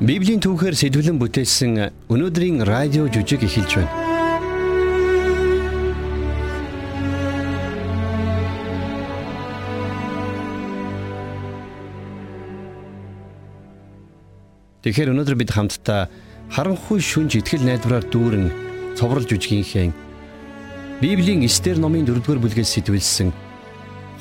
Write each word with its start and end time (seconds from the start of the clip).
Библийн 0.00 0.40
түүхээр 0.40 0.72
сэтгэлэн 0.80 1.20
бүтээсэн 1.20 2.08
өнөөдрийн 2.08 2.64
радио 2.64 3.04
жүжиг 3.12 3.44
эхэлж 3.44 3.84
байна. 3.84 3.92
Тэгэхээр 14.80 15.12
өнөөдөр 15.12 15.36
бид 15.36 15.52
хамтдаа 15.52 16.08
харанхуй 16.48 17.04
шүнж 17.04 17.36
итгэл 17.36 17.68
найдвараар 17.68 18.08
дүүрэн 18.08 18.48
цоврал 18.96 19.28
жүжигийнхээ 19.28 19.92
Библийн 21.04 21.44
Эстер 21.44 21.76
номын 21.76 22.08
4-р 22.08 22.40
бүлгээс 22.40 22.72
сэтвэлсэн 22.80 23.36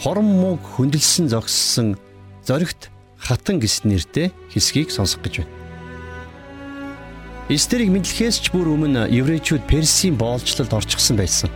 хорон 0.04 0.27
мууг 0.27 0.59
хөндлсөн 0.76 1.32
зогссон 1.32 1.96
зоригт 2.44 2.91
хатан 3.16 3.64
гэс 3.64 3.88
нэртэй 3.88 4.36
хэсгийг 4.52 4.91
сонсох 4.91 5.23
гэж 5.23 5.48
байна. 5.48 5.59
Эстерийг 7.49 7.89
мэдлэхээс 7.89 8.45
ч 8.45 8.53
бүр 8.53 8.70
өмнө 8.77 9.09
еврейчүүд 9.09 9.66
Персийн 9.66 10.13
боолчлолд 10.13 10.70
орчихсон 10.70 11.17
байсан. 11.17 11.49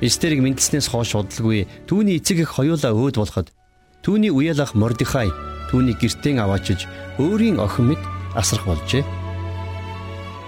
Эстерийг 0.00 0.40
мэдлснээс 0.40 0.88
хойш 0.88 1.12
удалгүй 1.20 1.68
түүний 1.84 2.16
эцэг 2.16 2.48
их 2.48 2.56
хоёулаа 2.56 2.96
өөд 2.96 3.20
болоход 3.20 3.52
түүний 4.00 4.32
үеэл 4.32 4.64
ах 4.64 4.72
Мордихай 4.72 5.28
түүний 5.68 5.92
гертэн 6.00 6.40
аваачиж 6.40 6.88
өөрийн 7.20 7.60
охин 7.60 7.92
мэд 7.92 8.02
асрах 8.32 8.64
болжээ. 8.64 9.04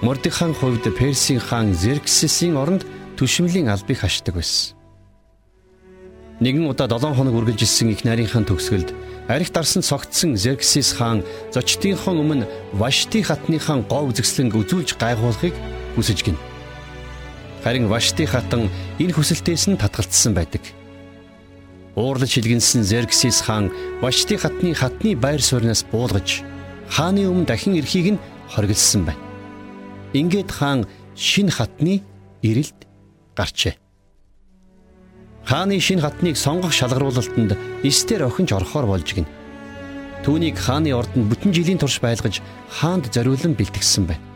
Мордихайн 0.00 0.56
хувьд 0.56 0.88
Персийн 0.96 1.36
хаан 1.36 1.76
Зерксесийн 1.76 2.56
оронд 2.56 2.88
түшмлийн 3.20 3.68
албыг 3.68 4.00
хашдаг 4.00 4.40
байсан. 4.40 4.75
Нэгэн 6.40 6.68
удаа 6.68 6.84
7 6.84 7.16
хоног 7.16 7.34
үргэлжилсэн 7.34 7.96
их 7.96 8.04
нарийнхаа 8.04 8.44
төгсгөлд 8.44 8.92
Арих 9.26 9.50
дарсан 9.50 9.82
цогтсон 9.82 10.36
Зерксис 10.36 10.92
хаан 10.92 11.24
зочдынхон 11.50 12.20
өмнө 12.20 12.46
Вашти 12.76 13.24
хатныхаа 13.24 13.82
гоо 13.88 14.12
үзэсгэлэнг 14.12 14.54
үзүүлж 14.54 15.00
гайхуулахыг 15.00 15.54
хүсэж 15.96 16.18
гин. 16.22 16.38
Харин 17.64 17.88
Вашти 17.88 18.22
хатан 18.28 18.70
энэ 19.02 19.16
хүсэлтээс 19.16 19.66
нь 19.66 19.80
татгалцсан 19.80 20.36
байдаг. 20.36 20.62
Уурлаж 21.96 22.36
хилгэнсэн 22.36 22.84
Зерксис 22.84 23.40
хаан 23.40 23.72
Вашти 24.04 24.36
хатны 24.36 24.76
хатны 24.78 25.16
байр 25.16 25.42
сууриас 25.42 25.82
буулгаж 25.88 26.44
хааны 26.92 27.26
өмнө 27.26 27.48
дахин 27.50 27.80
эрхийг 27.80 28.14
нь 28.14 28.22
хоригдсан 28.52 29.08
байна. 29.08 29.24
Ингээд 30.12 30.52
хаан 30.52 30.86
шин 31.16 31.48
хатны 31.50 32.04
ирэлд 32.46 32.86
гарчээ. 33.34 33.85
Хааны 35.46 35.78
шин 35.78 36.00
хатныг 36.02 36.36
сонгох 36.36 36.72
шалгаруулалтанд 36.74 37.54
Эстер 37.86 38.26
охинж 38.26 38.50
орохоор 38.50 38.86
болж 38.90 39.14
гин. 39.14 39.26
Түүнийг 40.26 40.58
хааны 40.58 40.90
ордонд 40.90 41.30
бүтэн 41.30 41.54
жилийн 41.54 41.78
турш 41.78 42.02
байлгаж 42.02 42.42
хаанд 42.66 43.14
зориулан 43.14 43.54
бэлтгэсэн 43.54 44.10
байна. 44.10 44.26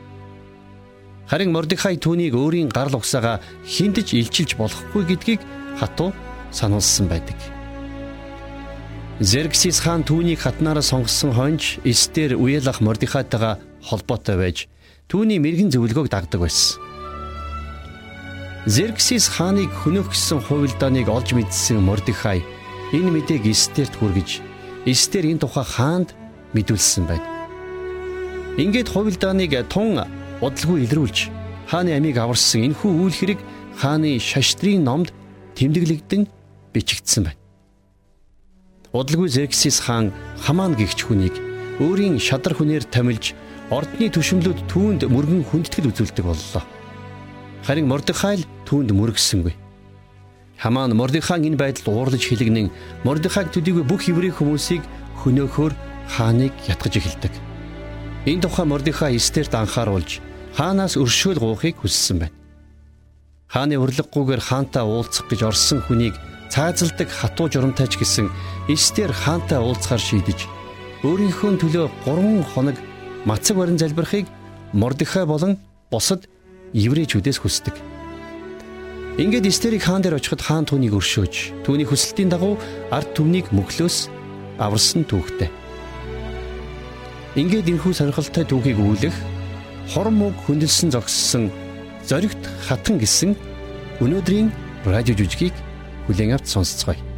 Харин 1.26 1.50
Мордехай 1.50 1.98
түүнийг 1.98 2.38
өөрийн 2.38 2.70
гарал 2.70 3.02
угсаага 3.02 3.42
хиндэж 3.66 4.14
илчилж 4.14 4.54
болохгүй 4.54 5.02
гэдгийг 5.10 5.40
хатуу 5.82 6.14
сануулсан 6.54 7.10
байдаг. 7.10 7.34
Зерксис 9.18 9.82
хаан 9.82 10.06
түүнийг 10.06 10.46
хатнаараа 10.46 10.82
сонгосон 10.82 11.34
хонж 11.34 11.82
Эстер 11.82 12.38
үеэл 12.38 12.70
ах 12.70 12.78
Мордехайтайгаа 12.78 13.58
холбоотой 13.82 14.38
байж 14.38 14.70
түүний 15.10 15.42
мэрэгэн 15.42 15.74
зөвлөгөөг 15.74 16.06
дагдаг 16.06 16.46
байсан. 16.46 16.89
Зерксис 18.66 19.24
хааныг 19.32 19.72
хөнөөх 19.72 20.12
гэсэн 20.12 20.44
хувилдааныг 20.44 21.08
олж 21.08 21.32
мэдсэн 21.32 21.80
Мордехай 21.80 22.44
энэ 22.92 23.08
мэдээг 23.08 23.48
Эстерт 23.48 23.96
хүргэж 23.96 24.44
Эстер 24.84 25.24
энэ 25.24 25.40
тухай 25.40 25.64
хаанд 25.64 26.12
мэдүүлсэн 26.52 27.08
байна. 27.08 27.24
Ингээд 28.60 28.92
хувилдааныг 28.92 29.56
тун 29.72 30.04
удалгүй 30.44 30.84
илрүүлж 30.84 31.32
хааны 31.72 31.96
амийг 31.96 32.20
аварсан 32.20 32.68
энэхүү 32.68 32.92
үйлхэрэг 33.00 33.40
хааны 33.80 34.20
шаштрын 34.20 34.84
номд 34.84 35.08
тэмдэглэгдэн 35.56 36.28
бичигдсэн 36.76 37.32
байна. 37.32 37.40
Удалгүй 38.92 39.32
Зерксис 39.32 39.80
хаан 39.80 40.12
Хамаан 40.44 40.76
гихч 40.76 41.08
хүнийг 41.08 41.32
өөрийн 41.80 42.20
шадар 42.20 42.52
хүнээр 42.52 42.84
томилж 42.92 43.32
ордны 43.72 44.12
түшмлүүд 44.12 44.68
түүнд 44.68 45.08
мөргөн 45.08 45.48
хүндэтгэл 45.48 45.88
үзүүлдэг 45.96 46.28
боллоо. 46.28 46.64
Харин 47.66 47.86
Мордехай 47.88 48.40
л 48.40 48.48
түүнд 48.64 48.90
мөргсөнгүй. 48.96 49.54
Хамаан 50.60 50.96
Мордехайн 50.96 51.44
энэ 51.52 51.60
байдалд 51.60 51.88
уурлаж 51.88 52.24
хэлэгнэн 52.24 52.72
Мордехайг 53.04 53.52
төдийгүй 53.52 53.84
бүх 53.84 54.08
еврей 54.08 54.32
хүмүүсийг 54.32 54.84
хөнөөхөөр 55.24 55.72
хааныг 56.08 56.52
ятгаж 56.68 56.94
эхэлдэг. 56.96 57.32
Энэ 58.26 58.42
тухай 58.44 58.66
Мордехай 58.68 59.16
Эстерт 59.16 59.52
анхааруулж 59.54 60.20
хаанаас 60.56 60.96
өршөөл 61.00 61.40
гуйхыг 61.40 61.80
хүссэн 61.80 62.18
байна. 62.20 62.36
Хааны 63.48 63.76
урилгагүйгээр 63.80 64.42
хаантаа 64.44 64.84
уулзах 64.84 65.26
гэж 65.28 65.40
орсон 65.48 65.80
хүнийг 65.82 66.14
цаазалдаг 66.52 67.08
хатуу 67.08 67.48
журамтайч 67.48 67.98
гэсэн 67.98 68.30
Эстер 68.68 69.12
хаантаа 69.12 69.62
уулзахаар 69.62 70.02
шийдэж 70.02 70.46
өөрийнхөө 71.06 71.50
төлөө 71.62 71.86
3 72.04 72.44
хоног 72.52 72.76
мацаг 73.24 73.56
барин 73.56 73.78
залбирахыг 73.78 74.26
Мордехай 74.72 75.26
болон 75.26 75.58
бусад 75.90 76.28
еврейчүүдээс 76.74 77.38
хүсдэг. 77.40 77.74
Ингээд 79.18 79.50
Эстерийг 79.50 79.84
хаан 79.84 80.00
дээр 80.00 80.16
очиход 80.16 80.40
хаан 80.40 80.64
түүнийг 80.64 80.94
өршөөж, 80.94 81.66
түүний 81.66 81.84
хүсэлтийн 81.84 82.30
дагуу 82.30 82.54
ард 82.94 83.10
түмнийг 83.12 83.50
мөглөөс 83.50 84.08
аварсан 84.62 85.02
түүхтэй. 85.04 85.50
Ингээд 87.34 87.68
энэхүү 87.74 87.92
сонирхолтой 87.94 88.46
түүхийг 88.46 88.78
үүлэх 88.78 89.16
хорон 89.92 90.16
мөг 90.22 90.34
хөндлөсөн 90.46 90.94
зогссон 90.94 91.50
зоригт 92.06 92.42
хатан 92.66 93.02
гэсэн 93.02 93.34
өнөөдрийн 93.98 94.48
радио 94.86 95.14
жүжигийг 95.18 95.54
хүлээн 96.06 96.38
авч 96.38 96.46
сонсцгоё. 96.54 97.09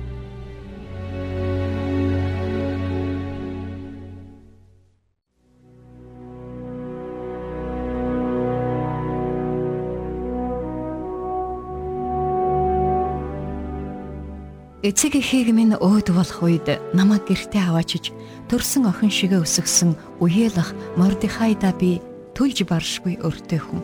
Эцэг 14.82 15.14
эхийг 15.14 15.54
минь 15.54 15.78
өөд 15.78 16.10
болох 16.10 16.42
үед 16.42 16.66
намайг 16.90 17.30
гэртээ 17.30 17.70
аваачиж 17.70 18.10
төрсэн 18.50 18.90
охин 18.90 19.14
шигэ 19.14 19.38
өсгсөн 19.38 19.94
үеэлах 20.18 20.74
Мордихайда 20.98 21.70
би 21.78 22.02
түлж 22.34 22.66
баршгүй 22.66 23.22
өртөө 23.22 23.60
хүн. 23.62 23.78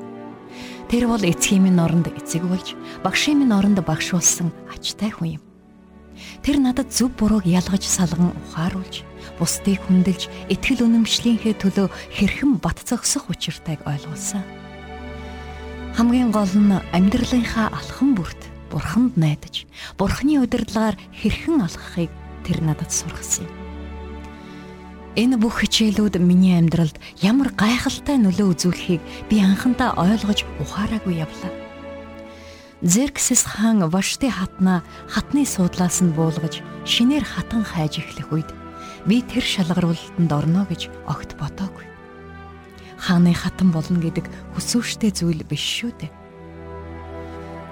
Тэр 0.90 1.06
бол 1.06 1.22
эцгийн 1.22 1.70
минь 1.70 1.78
оронд 1.78 2.10
эцэг 2.10 2.42
болж, 2.42 2.74
багшийн 3.06 3.38
минь 3.38 3.54
оронд 3.54 3.78
багш 3.86 4.10
болсон 4.10 4.50
ачтай 4.74 5.14
хүн 5.14 5.38
юм. 5.38 5.42
Тэр 6.42 6.58
надад 6.58 6.90
зөв 6.90 7.14
бурууг 7.14 7.46
ялгаж 7.46 7.86
салган 7.86 8.34
ухааруулж, 8.34 9.06
бусдыг 9.38 9.78
хүндэлж, 9.86 10.26
итгэл 10.50 10.82
үнэмшлийнхээ 10.82 11.62
төлөө 11.62 11.94
хэрхэн 12.10 12.58
бат 12.58 12.82
зогсох 12.82 13.30
учиртайг 13.30 13.86
ойлгуулсан. 13.86 14.42
Хамгийн 15.94 16.34
гол 16.34 16.50
нь 16.58 16.74
амьдралынхаа 16.90 17.70
алхам 17.70 18.18
бүрт 18.18 18.57
бурханд 18.70 19.16
найдаж 19.16 19.66
бурхны 19.98 20.38
удирдлагаар 20.40 20.96
хэрхэн 21.16 21.64
алхахыг 21.64 22.10
тэр 22.44 22.62
надад 22.62 22.92
сургасан 22.92 23.48
юм. 23.48 23.68
Энэ 25.18 25.34
бүх 25.34 25.66
хичээлүүд 25.66 26.22
миний 26.22 26.54
амьдралд 26.54 26.94
ямар 27.18 27.50
гайхалтай 27.50 28.22
нөлөө 28.22 28.54
үзүүлэхийг 28.54 29.02
би 29.26 29.42
анхандаа 29.42 29.98
ойлгож 29.98 30.46
ухаараагүй 30.62 31.26
явлаа. 31.26 31.50
Зерксис 32.86 33.42
хаан 33.42 33.82
Вашти 33.90 34.30
хатна 34.30 34.86
хатны 35.10 35.42
суудлаас 35.42 35.98
нь 35.98 36.14
буулгаж 36.14 36.62
шинээр 36.86 37.26
хатан 37.26 37.66
хайж 37.66 37.98
эхлэх 37.98 38.30
үед 38.30 38.50
би 39.10 39.18
тэр 39.26 39.42
шалгаруулалтанд 39.42 40.30
орно 40.30 40.62
гэж 40.70 40.86
огт 41.10 41.34
бодоогүй. 41.34 41.82
Хааны 43.02 43.34
хатан 43.34 43.74
болно 43.74 43.98
гэдэг 43.98 44.30
хүсвэштэй 44.54 45.10
зүйл 45.10 45.42
биш 45.42 45.66
шүү 45.82 45.90
дээ. 45.98 46.17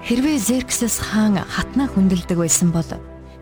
Хэрвээ 0.07 0.39
Зерксес 0.39 1.03
хаан 1.03 1.35
хатнаа 1.35 1.91
хүндэлдэг 1.91 2.39
байсан 2.39 2.71
бол 2.71 2.87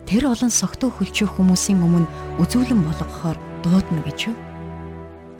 тэр 0.02 0.26
олон 0.26 0.50
согтуу 0.50 0.90
хөлчөө 0.90 1.38
хүмүүсийн 1.38 1.78
өмнө 1.78 2.10
үзүүлэн 2.42 2.82
болгохоор 2.82 3.38
дуудана 3.62 4.02
гэж 4.02 4.34
юу? 4.34 4.36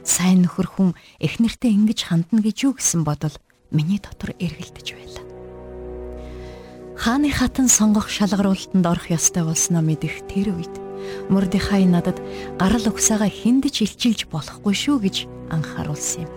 Сайн 0.06 0.46
нөхөр 0.46 0.70
хүн 0.70 0.90
эхнэртэй 1.18 1.74
ингэж 1.74 2.06
хандна 2.06 2.38
гэж 2.46 2.70
юу 2.70 2.78
гэсэн 2.78 3.02
бодол 3.02 3.34
миний 3.74 3.98
дотор 3.98 4.38
эргэлдэж 4.38 4.86
байлаа. 4.94 5.26
Хааны 6.94 7.34
хатан 7.34 7.66
сонгох 7.66 8.06
шалгаруулалтанд 8.06 8.86
орох 8.86 9.10
ёстой 9.10 9.50
болсноо 9.50 9.82
мэдэх 9.82 10.30
тэр 10.30 10.54
үед 10.54 10.74
Мордехай 11.26 11.90
надад 11.90 12.22
гарал 12.54 12.86
угсаага 12.86 13.26
хиндэж 13.26 13.82
илчилж 13.82 14.30
болохгүй 14.30 14.74
шүү 14.78 15.02
гэж 15.02 15.16
анхааруулсан 15.50 16.22
юм. 16.22 16.30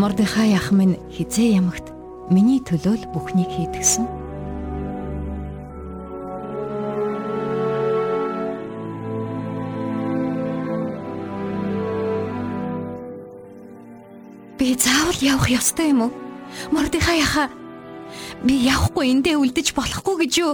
Мордехай 0.00 0.56
ах 0.56 0.72
минь 0.72 0.96
хизээ 1.12 1.60
ямагт 1.60 1.95
миний 2.30 2.60
төлөө 2.60 2.94
л 3.00 3.04
бүхнийг 3.14 3.50
хийдгсэн. 3.50 4.26
заавал 14.86 15.18
явах 15.20 15.50
ёстой 15.50 15.90
юм 15.90 16.02
уу? 16.02 16.12
Мордихай 16.70 17.20
яха 17.20 17.48
би 18.42 18.54
явахгүй 18.68 19.10
эндээ 19.12 19.36
үлдэж 19.40 19.72
болохгүй 19.74 20.26
гэж 20.26 20.32
юу? 20.38 20.52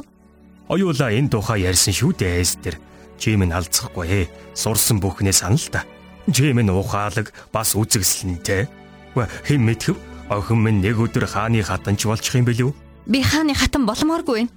Оюула 0.69 1.11
энэ 1.13 1.29
тухай 1.29 1.67
ярьсан 1.67 1.93
шүү 1.93 2.17
дээ 2.17 2.41
Эстер. 2.41 2.79
Чи 3.19 3.37
минь 3.37 3.53
алцахгүй 3.53 4.07
ээ. 4.09 4.31
Сурсан 4.55 4.99
бүхнээ 5.03 5.35
санал 5.35 5.67
та. 5.71 5.85
Чи 6.31 6.53
минь 6.55 6.71
ухаалаг 6.71 7.35
бас 7.53 7.75
үзэгслэнтэй. 7.75 8.67
Хэн 9.15 9.63
мэдхэв 9.63 10.12
охин 10.33 10.63
минь 10.65 10.81
нэг 10.81 10.97
өдөр 10.99 11.29
хааны 11.29 11.63
хатанч 11.63 12.07
болчих 12.09 12.35
юм 12.37 12.49
бэлүү? 12.49 12.71
Би 13.07 13.21
хааны 13.23 13.55
хатан 13.55 13.85
болмооргүй 13.87 14.47
байна. 14.47 14.53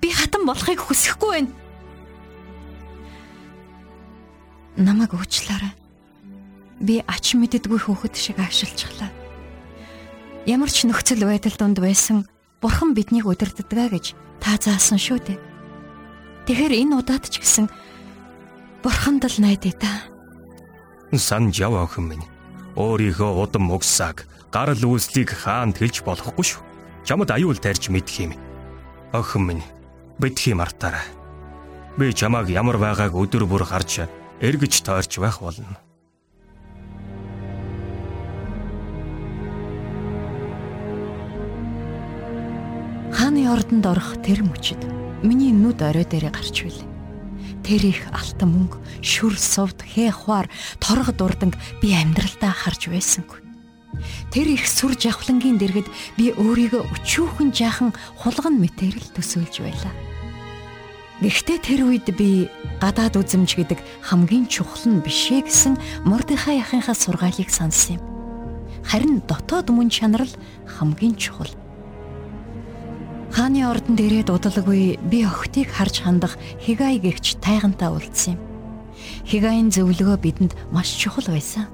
Би 0.00 0.12
хатан 0.12 0.44
болохыг 0.46 0.80
хүсэхгүй 0.80 1.30
байна. 1.32 1.50
Намаг 4.76 5.14
уучлаарай. 5.16 5.72
Би 6.80 7.00
ач 7.06 7.34
мэддэггүй 7.34 7.80
хүүхэд 7.80 8.14
шиг 8.16 8.38
авшилчихлаа. 8.38 9.10
Ямар 10.46 10.70
ч 10.70 10.84
нөхцөл 10.84 11.22
байдал 11.24 11.54
донд 11.54 11.78
байсан 11.78 12.26
Бурхан 12.62 12.94
биднийг 12.94 13.26
удирддаг 13.26 13.90
гэж 13.90 14.14
та 14.38 14.54
заасан 14.54 14.94
шүү 14.98 15.18
дээ. 15.18 15.38
Тэгэхээр 16.46 16.78
энэ 16.86 16.94
удаад 16.94 17.26
ч 17.26 17.42
гэсэн 17.42 17.66
бурханд 18.86 19.26
л 19.26 19.36
найдаа 19.42 19.74
та. 19.74 19.92
Сан 21.14 21.50
жав 21.50 21.74
охин 21.74 22.06
минь. 22.06 22.26
Өөрийнхөө 22.78 23.30
удам 23.34 23.66
мөгсааг 23.66 24.30
гарал 24.52 24.84
үүслийг 24.84 25.32
хаанд 25.32 25.80
хэлж 25.80 26.04
болохгүй 26.04 26.44
шүү. 26.44 26.62
Чамд 27.08 27.32
аюул 27.32 27.56
тарьж 27.56 27.88
мэдх 27.88 28.20
юм. 28.20 28.36
Охин 29.16 29.48
минь 29.48 29.64
битгий 30.20 30.52
мартаарай. 30.52 31.08
Би 31.96 32.12
чамааг 32.12 32.52
ямар 32.52 32.76
байгааг 32.76 33.16
өдөр 33.16 33.48
бүр 33.48 33.64
харж 33.64 34.06
эргэж 34.44 34.84
тойрч 34.84 35.18
байх 35.18 35.40
болно. 35.40 35.80
Хааны 43.12 43.48
ордонд 43.48 43.86
орох 43.86 44.20
тэр 44.20 44.44
мөчид 44.44 44.80
миний 45.24 45.52
нүд 45.52 45.80
орой 45.80 46.04
дээрээ 46.04 46.32
гарч 46.32 46.56
билээ. 46.64 46.90
Тэр 47.62 47.82
их 47.86 48.02
алтан 48.10 48.50
мөнгө, 48.50 48.78
шүр 49.04 49.38
сувд, 49.38 49.86
хээ 49.86 50.10
хуар, 50.10 50.50
торго 50.82 51.14
дурданг 51.14 51.54
би 51.78 51.94
амьдралдаа 51.94 52.50
харж 52.50 52.90
байсангүй. 52.90 53.41
Тэр 54.32 54.46
их 54.56 54.64
сүр 54.66 54.96
жавхлангийн 54.96 55.60
дэргэд 55.60 55.88
би 56.16 56.32
өөрийгөө 56.32 56.82
өчүүхэн 56.92 57.52
жаахан 57.52 57.90
хулган 58.16 58.56
мэтэрэл 58.58 59.12
төсөөлж 59.14 59.62
байлаа. 59.62 59.94
Гэхдээ 61.22 61.58
тэр 61.62 61.80
үед 61.86 62.10
би 62.18 62.50
гадаад 62.82 63.14
үзэмж 63.14 63.54
гэдэг 63.54 63.78
хамгийн 64.02 64.50
чухал 64.50 64.90
нь 64.90 65.04
бишээ 65.06 65.46
гэсэн 65.46 65.78
Мордехай 66.02 66.58
ахынхаа 66.58 66.98
сургаалыг 66.98 67.46
сансан 67.46 68.00
юм. 68.00 68.02
Харин 68.82 69.22
дотоод 69.30 69.70
мөн 69.70 69.86
чанар 69.86 70.26
л 70.26 70.34
хамгийн 70.66 71.14
чухал. 71.14 71.52
Хааны 73.30 73.62
ордонд 73.70 74.02
ирээд 74.02 74.34
удалгүй 74.34 74.98
би 74.98 75.22
охтыг 75.22 75.70
харж 75.70 76.02
хандах 76.02 76.34
Хигай 76.58 76.98
гэгч 76.98 77.38
тайгантай 77.38 77.86
уулзсан 77.86 78.34
юм. 78.34 78.42
Хигайн 79.22 79.70
зөвлөгөө 79.70 80.18
бидэнд 80.18 80.52
маш 80.74 80.90
чухал 80.98 81.30
байсан. 81.30 81.70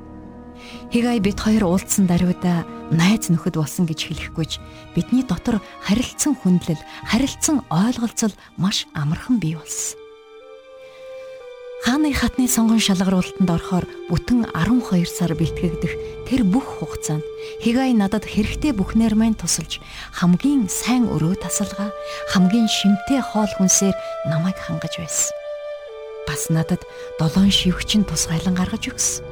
Хигай 0.89 1.21
бид 1.21 1.37
хоёр 1.37 1.69
уулзсан 1.69 2.09
даруйда 2.09 2.65
найз 2.89 3.29
нөхөд 3.29 3.61
болсон 3.61 3.85
гэж 3.85 4.09
хэлэхгүйч 4.09 4.57
бидний 4.97 5.21
дотор 5.21 5.61
харилцсан 5.85 6.33
хүндлэл, 6.33 6.81
харилцсан 7.05 7.61
ойлголцол 7.69 8.33
маш 8.57 8.89
амархан 8.97 9.37
бий 9.37 9.53
болсон. 9.53 10.01
Хааны 11.85 12.17
хатны 12.17 12.49
сонгон 12.49 12.81
шалгаруулалтанд 12.81 13.53
орохоор 13.53 13.85
бүтэн 14.09 14.49
12 14.57 15.05
сар 15.05 15.37
бэлтгэгдэх 15.37 16.25
тэр 16.25 16.49
бүх 16.49 16.81
хугацаанд 16.81 17.23
Хигай 17.61 17.93
надад 17.93 18.25
хэрэгтэй 18.25 18.73
бүхнээр 18.73 19.13
маань 19.13 19.37
тусалж 19.37 19.85
хамгийн 20.17 20.73
сайн 20.73 21.05
өрөө 21.05 21.37
тасалгаа, 21.37 21.93
хамгийн 22.33 22.65
шимтэй 22.65 23.21
хоол 23.21 23.53
хүнсээр 23.61 23.93
намайг 24.33 24.57
хангаж 24.57 24.97
байсан. 24.97 25.37
Бас 26.25 26.49
надад 26.49 26.81
долоон 27.21 27.53
шивгчин 27.53 28.09
тусгайлан 28.09 28.57
гаргаж 28.57 28.89
өгсөн. 28.89 29.25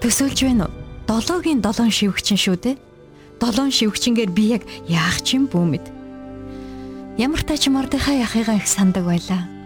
Төсөөлж 0.00 0.40
байна 0.46 0.66
уу? 0.66 0.77
Долоогийн 1.08 1.64
долоон 1.64 1.90
шивгчин 1.90 2.36
шүү 2.36 2.56
дээ. 2.60 2.76
Долоон 3.40 3.72
шивгчингээр 3.72 4.30
би 4.36 4.44
яг 4.60 4.62
яах 4.84 5.24
ч 5.24 5.40
юм 5.40 5.48
бүү 5.48 5.64
мэд. 5.64 5.86
Ямар 7.16 7.42
тач 7.42 7.66
мордихай 7.72 8.20
яхыгаа 8.20 8.60
их 8.60 8.68
сандаг 8.68 9.08
байлаа 9.08 9.58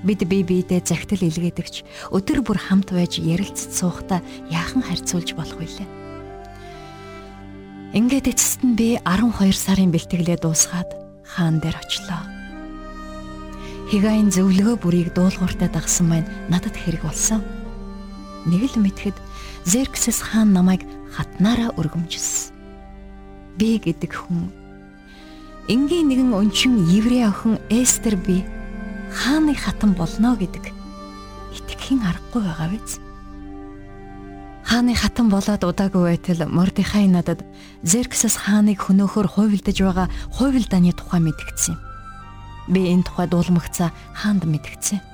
Бид 0.00 0.24
бие 0.24 0.40
биедээ 0.40 0.80
загтал 0.80 1.20
илгээдэгч 1.20 1.84
өдөр 2.08 2.40
бүр 2.40 2.56
хамт 2.56 2.88
байж 2.96 3.20
ярилцж 3.20 3.68
суухдаа 3.68 4.24
яахан 4.48 4.80
харьцуулж 4.80 5.36
болох 5.36 5.60
вүлээ. 5.60 5.88
Ингээд 7.92 8.32
эцэст 8.32 8.64
нь 8.64 8.80
би 8.80 8.96
12 9.04 9.52
сарын 9.52 9.92
бэлтгэлээ 9.92 10.40
дуусгаад 10.40 10.96
хаан 11.36 11.60
дээр 11.60 11.76
очлоо. 11.76 12.24
Хигайн 13.92 14.32
зөвлөгөө 14.32 14.76
бүрийг 14.80 15.12
дуулууртаа 15.12 15.68
дагсан 15.68 16.08
маань 16.08 16.30
надад 16.48 16.72
хэрэг 16.80 17.04
болсон. 17.04 17.44
Нэг 18.46 18.72
л 18.72 18.80
мэдхэд 18.80 19.16
Зерксэс 19.68 20.24
хаан 20.24 20.56
намайг 20.56 20.86
хатнаараа 21.12 21.76
өргөмжилсөн. 21.76 22.56
Би 23.60 23.76
гэдэг 23.76 24.16
хүн 24.16 24.48
энгийн 25.68 26.08
нэгэн 26.08 26.32
өнчин 26.32 26.88
еврей 26.88 27.28
охин 27.28 27.60
Эстер 27.68 28.16
би 28.16 28.46
хааны 29.12 29.52
хатан 29.52 29.92
болно 29.92 30.32
гэдэг 30.40 30.72
итгэхийн 31.52 32.00
аргагүй 32.00 32.40
байгаа 32.48 32.68
биз. 32.72 32.96
Хааны 34.64 34.94
хатан 34.94 35.28
болоод 35.28 35.60
удаагүй 35.60 36.16
байтал 36.16 36.48
Мордихай 36.48 37.10
надад 37.10 37.44
Зерксэс 37.82 38.40
хааныг 38.40 38.80
хөнөөхөр 38.86 39.28
хуйвилдаж 39.28 39.76
байгаа 39.82 40.08
хуйвилдааны 40.32 40.96
тухай 40.96 41.20
мэдгдсэн 41.20 41.76
юм. 41.76 41.80
Би 42.70 42.88
энэ 42.88 43.04
тухай 43.04 43.26
дуулмагцаа 43.26 43.90
хаанд 44.14 44.46
мэдгдсэн. 44.46 45.09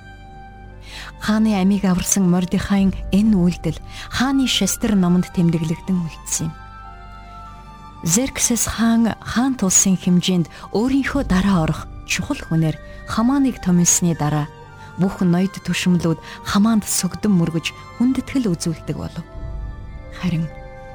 Хааны 1.20 1.56
амийг 1.60 1.84
аварсан 1.84 2.28
Мордихайн 2.30 2.94
энэ 3.12 3.34
үйлдэл 3.36 3.78
хааны 4.10 4.46
шестер 4.46 4.94
номонд 4.94 5.30
тэмдэглэгдэн 5.34 5.98
үлдсэн 6.00 6.50
юм. 6.50 6.54
Зерксэс 8.04 8.66
хаан 8.78 9.16
хаан 9.18 9.58
тулсын 9.58 9.96
хэмжээнд 9.98 10.46
өөрийнхөө 10.76 11.22
дараа 11.26 11.64
орох 11.64 11.80
чухал 12.06 12.38
хүнээр 12.38 12.76
хамааныг 13.10 13.58
томилсны 13.64 14.14
дараа 14.14 14.46
бүх 15.00 15.20
ноёд 15.20 15.58
төшмлүүд 15.64 16.18
хамаанд 16.46 16.84
сүгдэн 16.86 17.32
мөргөж 17.34 17.72
хүндэтгэл 17.98 18.52
үзүүлдэг 18.52 18.96
болов. 18.96 19.24
Харин 20.20 20.48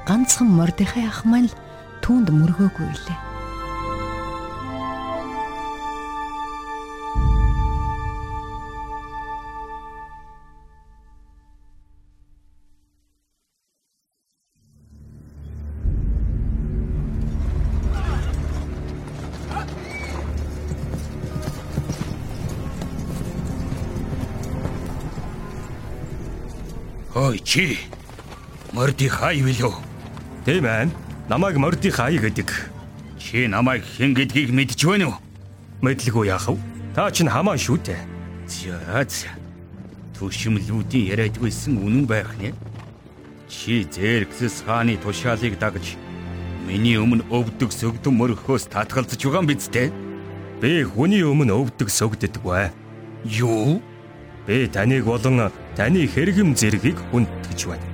ганцхан 0.08 0.48
Мордехай 0.50 1.06
ах 1.06 1.22
маань 1.28 1.50
л 1.50 1.58
түүнд 2.02 2.34
мөргөөгүй 2.34 2.90
лээ. 2.90 3.31
Чи 27.40 27.78
Мордихай 28.72 29.42
билүү? 29.44 29.74
Тийм 30.44 30.64
ээ. 30.64 30.88
Намайг 31.28 31.56
Мордихай 31.56 32.16
гэдэг. 32.18 32.50
Чи 33.20 33.46
намайг 33.48 33.84
хэн 33.84 34.16
гэдгийг 34.16 34.50
мэдж 34.50 34.80
байна 34.84 35.12
уу? 35.12 35.20
Мэдлгүй 35.84 36.32
яах 36.32 36.48
вэ? 36.48 36.56
Та 36.96 37.10
чинь 37.12 37.28
хамаа 37.28 37.56
шүү 37.56 37.78
дээ. 37.84 38.00
За 38.48 39.04
за. 39.04 39.30
Төшмлүүдийн 40.16 41.12
яриад 41.12 41.36
байсан 41.36 41.76
үнэн 41.78 42.06
байх 42.08 42.32
нэ. 42.40 42.56
Чи 43.48 43.84
Зерксэс 43.84 44.64
хааны 44.64 44.96
тушаалыг 44.96 45.60
дагж 45.60 46.00
миний 46.66 46.96
өмнө 46.96 47.28
өвдөг 47.28 47.70
сөгдөн 47.76 48.16
мөрөхөөс 48.16 48.72
татгалзаж 48.72 49.20
байгаа 49.20 49.42
юм 49.44 49.50
биз 49.52 49.68
дээ? 49.68 49.92
Би 50.60 50.82
хүний 50.88 51.20
өмнө 51.20 51.52
өвдөг 51.60 51.92
сөгддөг. 51.92 52.40
Юу? 53.24 53.82
Би 54.46 54.66
таныг 54.72 55.04
болон 55.04 55.52
таны 55.76 56.06
хэрэгэм 56.06 56.52
зэргийг 56.56 56.98
хүндэтгэж 57.10 57.60
байна. 57.68 57.88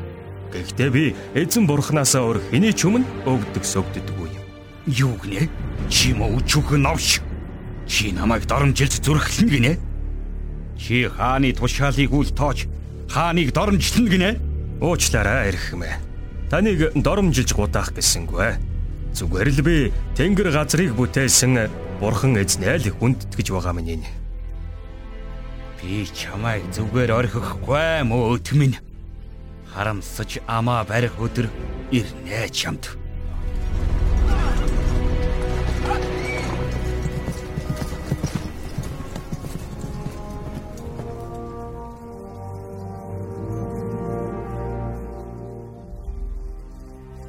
Гэхдээ 0.53 0.91
би 0.91 1.05
эзэн 1.37 1.69
бурхнаасаа 1.69 2.25
өөр 2.25 2.39
хэний 2.51 2.73
ч 2.73 2.89
өмнө 2.89 3.07
өвддөг 3.29 3.65
сөгддөггүй 3.65 4.29
юм. 4.33 4.45
Юу 4.89 5.15
гинэ? 5.21 5.47
Чи 5.93 6.17
мөн 6.17 6.41
өчүүхэн 6.41 6.83
новш. 6.83 7.21
Чи 7.85 8.13
намайг 8.17 8.49
доромжилж 8.49 9.05
зүрхлэн 9.05 9.49
гинэ? 9.49 9.73
Чи 10.81 11.05
хааны 11.07 11.53
тушаалыг 11.53 12.13
үл 12.13 12.31
тоож 12.33 12.65
хааныг 13.13 13.53
доромжлно 13.53 14.09
гинэ? 14.09 14.31
Уучлаарай 14.81 15.53
эрхмэ. 15.53 16.01
Таныг 16.49 16.97
доромжилж 16.97 17.53
гутаах 17.53 17.93
гэсэнгүй. 17.93 18.57
Зүгээр 19.13 19.49
л 19.53 19.61
би 19.61 19.77
тэнгэр 20.17 20.49
газрыг 20.53 20.97
бүтээсэн 20.97 21.69
бурхан 22.01 22.41
эзнээ 22.41 22.89
л 22.89 22.97
хүндэтгэж 22.97 23.53
байгаа 23.53 23.75
минь. 23.77 24.18
Би 25.79 26.03
чамайг 26.11 26.67
зүгээр 26.75 27.11
орхихгүй 27.15 28.03
мөө 28.11 28.25
өтмөн. 28.35 28.75
харамсаж 29.79 30.43
амаа 30.51 30.83
барих 30.83 31.15
өдөр 31.23 31.47
ирнэ 31.95 32.51
чамд. 32.51 32.99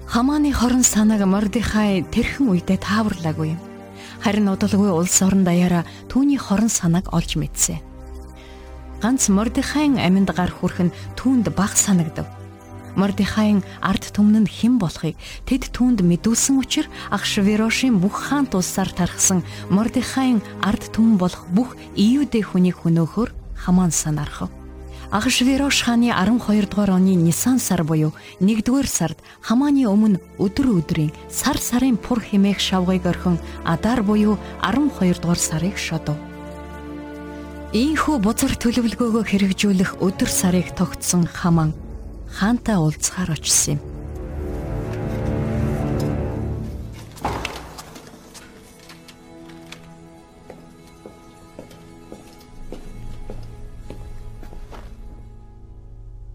Хамааны 0.10 0.50
хорон 0.58 0.82
санааг 0.82 1.22
Мордихай 1.30 2.02
тэрхэн 2.02 2.50
үедээ 2.50 2.82
тааварлаагүй 2.82 3.54
юм. 3.54 3.62
Харин 4.26 4.50
удалгүй 4.50 4.90
улс 4.90 5.22
орон 5.22 5.46
даяараа 5.46 5.86
түүний 6.10 6.42
хорон 6.42 6.68
санааг 6.68 7.14
олж 7.14 7.38
мэдсэн. 7.38 7.89
Ганц 9.00 9.30
Мордихайн 9.32 9.96
аминд 9.96 10.36
гар 10.36 10.52
хүрэх 10.52 10.92
нь 10.92 10.96
түүнд 11.16 11.56
баг 11.56 11.72
санагдав. 11.80 12.28
Мордихайн 13.00 13.64
ард 13.80 14.12
түмэнд 14.12 14.52
хэн 14.52 14.76
болохыг 14.76 15.16
тэд 15.48 15.72
түүнд 15.72 16.04
мэдүүлсэн 16.04 16.60
учраас 16.60 16.92
Ахшвирошийн 17.08 17.96
бүх 18.04 18.28
хаан 18.28 18.52
тулсаар 18.52 18.92
тархсан 18.92 19.48
Мордихайн 19.72 20.44
ард 20.60 20.92
түмэн 20.92 21.16
болох 21.16 21.48
бүх 21.48 21.80
Иудэ 21.96 22.44
хүнийг 22.44 22.84
хөнөөхөр 22.84 23.32
хамаан 23.56 23.96
санаархав. 23.96 24.52
Ахшвирош 25.16 25.88
хааны 25.88 26.12
12 26.12 26.68
дугаар 26.68 27.00
оны 27.00 27.16
Нисан 27.16 27.58
сар 27.58 27.88
буюу 27.88 28.12
1-р 28.44 28.88
сард 28.88 29.18
Хамааны 29.42 29.88
өмнө 29.88 30.20
өдөр 30.38 30.84
өдрийн 30.84 31.16
сар 31.32 31.58
сарын 31.58 31.96
пур 31.96 32.20
химээх 32.20 32.60
шавгыг 32.60 33.08
орхин 33.08 33.40
Адар 33.64 34.04
буюу 34.04 34.38
12 34.62 35.24
дугаар 35.24 35.40
сарыг 35.40 35.80
шодов. 35.80 36.29
Ийхүү 37.70 38.18
бузар 38.26 38.56
төлөвлөгөөгөө 38.58 39.30
хэрэгжүүлэх 39.30 40.02
өдөр 40.02 40.26
сарыг 40.26 40.74
тогтсон 40.74 41.30
Хаман 41.30 41.70
хаантай 42.26 42.82
уулзахаар 42.82 43.38
очсон 43.38 43.78
юм. 43.78 43.82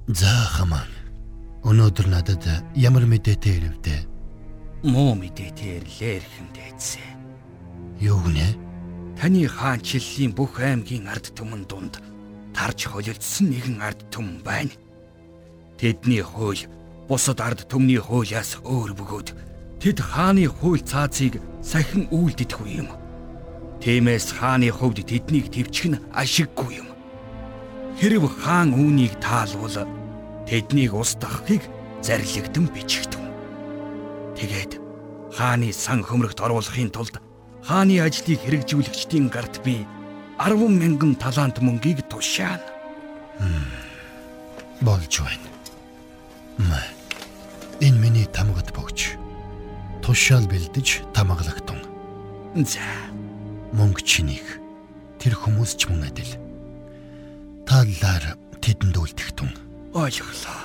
За 0.06 0.30
хамаа. 0.54 0.86
Өнөөдөр 1.66 2.14
надад 2.14 2.46
ямар 2.78 3.10
мэдээтэй 3.10 3.58
ирэвдэ? 3.58 4.06
Муу 4.86 5.18
мэдээтэй 5.18 5.82
ирлээ 5.82 6.22
эрхэмдээцээ. 6.22 7.10
Юу 8.06 8.22
гинэ? 8.22 8.63
Таны 9.18 9.46
хаанчлалын 9.48 10.32
бүх 10.34 10.58
аймгийн 10.58 11.06
ард 11.06 11.30
түмэн 11.38 11.64
дунд 11.70 12.02
тарж 12.54 12.90
холилдсон 12.90 13.50
нэгэн 13.50 13.78
ард 13.82 14.00
түмэн 14.10 14.42
байна. 14.42 14.74
Тэдний 15.78 16.22
хууль 16.22 16.66
бусад 17.08 17.40
ард 17.40 17.66
түмний 17.70 18.00
хуулиас 18.02 18.58
өөр 18.62 18.92
бөгөөд 18.98 19.28
тэд 19.82 19.98
хааны 20.00 20.46
хууль 20.48 20.82
цаазыг 20.82 21.38
сахин 21.62 22.08
үйлдэдэггүй 22.10 22.70
юм. 22.82 22.88
Тиймээс 23.84 24.32
хааны 24.38 24.70
хувьд 24.72 25.04
тэднийг 25.04 25.52
нь 25.52 26.00
ашиггүй 26.14 26.70
юм. 26.80 26.88
Хэрв 28.00 28.24
хаан 28.42 28.72
үүнийг 28.72 29.20
таалвал 29.20 29.84
тэднийг 30.48 30.94
устгахыг 30.94 31.62
зарлигдэн 32.00 32.66
бичигдэв. 32.72 33.22
Тэгээд 34.38 34.72
хааны 35.36 35.68
сан 35.72 36.00
хөмрөгт 36.00 36.40
оруулахын 36.40 36.90
тулд 36.90 37.20
хааны 37.64 38.00
ажлыг 38.04 38.40
хэрэгжүүлэгчдийн 38.44 39.32
гарт 39.32 39.64
би 39.64 39.88
10 40.38 40.56
мянган 40.68 41.16
талант 41.16 41.60
мөнгийг 41.64 42.04
тушаана. 42.08 42.60
Болж 44.80 45.20
байна. 45.20 45.48
Мэ. 46.58 46.82
Энэ 47.80 47.98
миний 47.98 48.26
тамгад 48.28 48.68
богч. 48.76 49.16
Тушаал 50.02 50.46
бэлдэж 50.46 51.08
тамаглагтун. 51.16 51.80
За. 52.68 52.84
Мөнгө 53.72 54.04
чинийг 54.04 54.60
тэр 55.18 55.34
хүмүүс 55.34 55.74
ч 55.80 55.88
мөн 55.88 56.12
адил. 56.12 56.32
Тааллаар 57.64 58.36
тэдэнд 58.60 58.94
үлдэхтун 58.94 59.50
ойлголоо. 59.96 60.63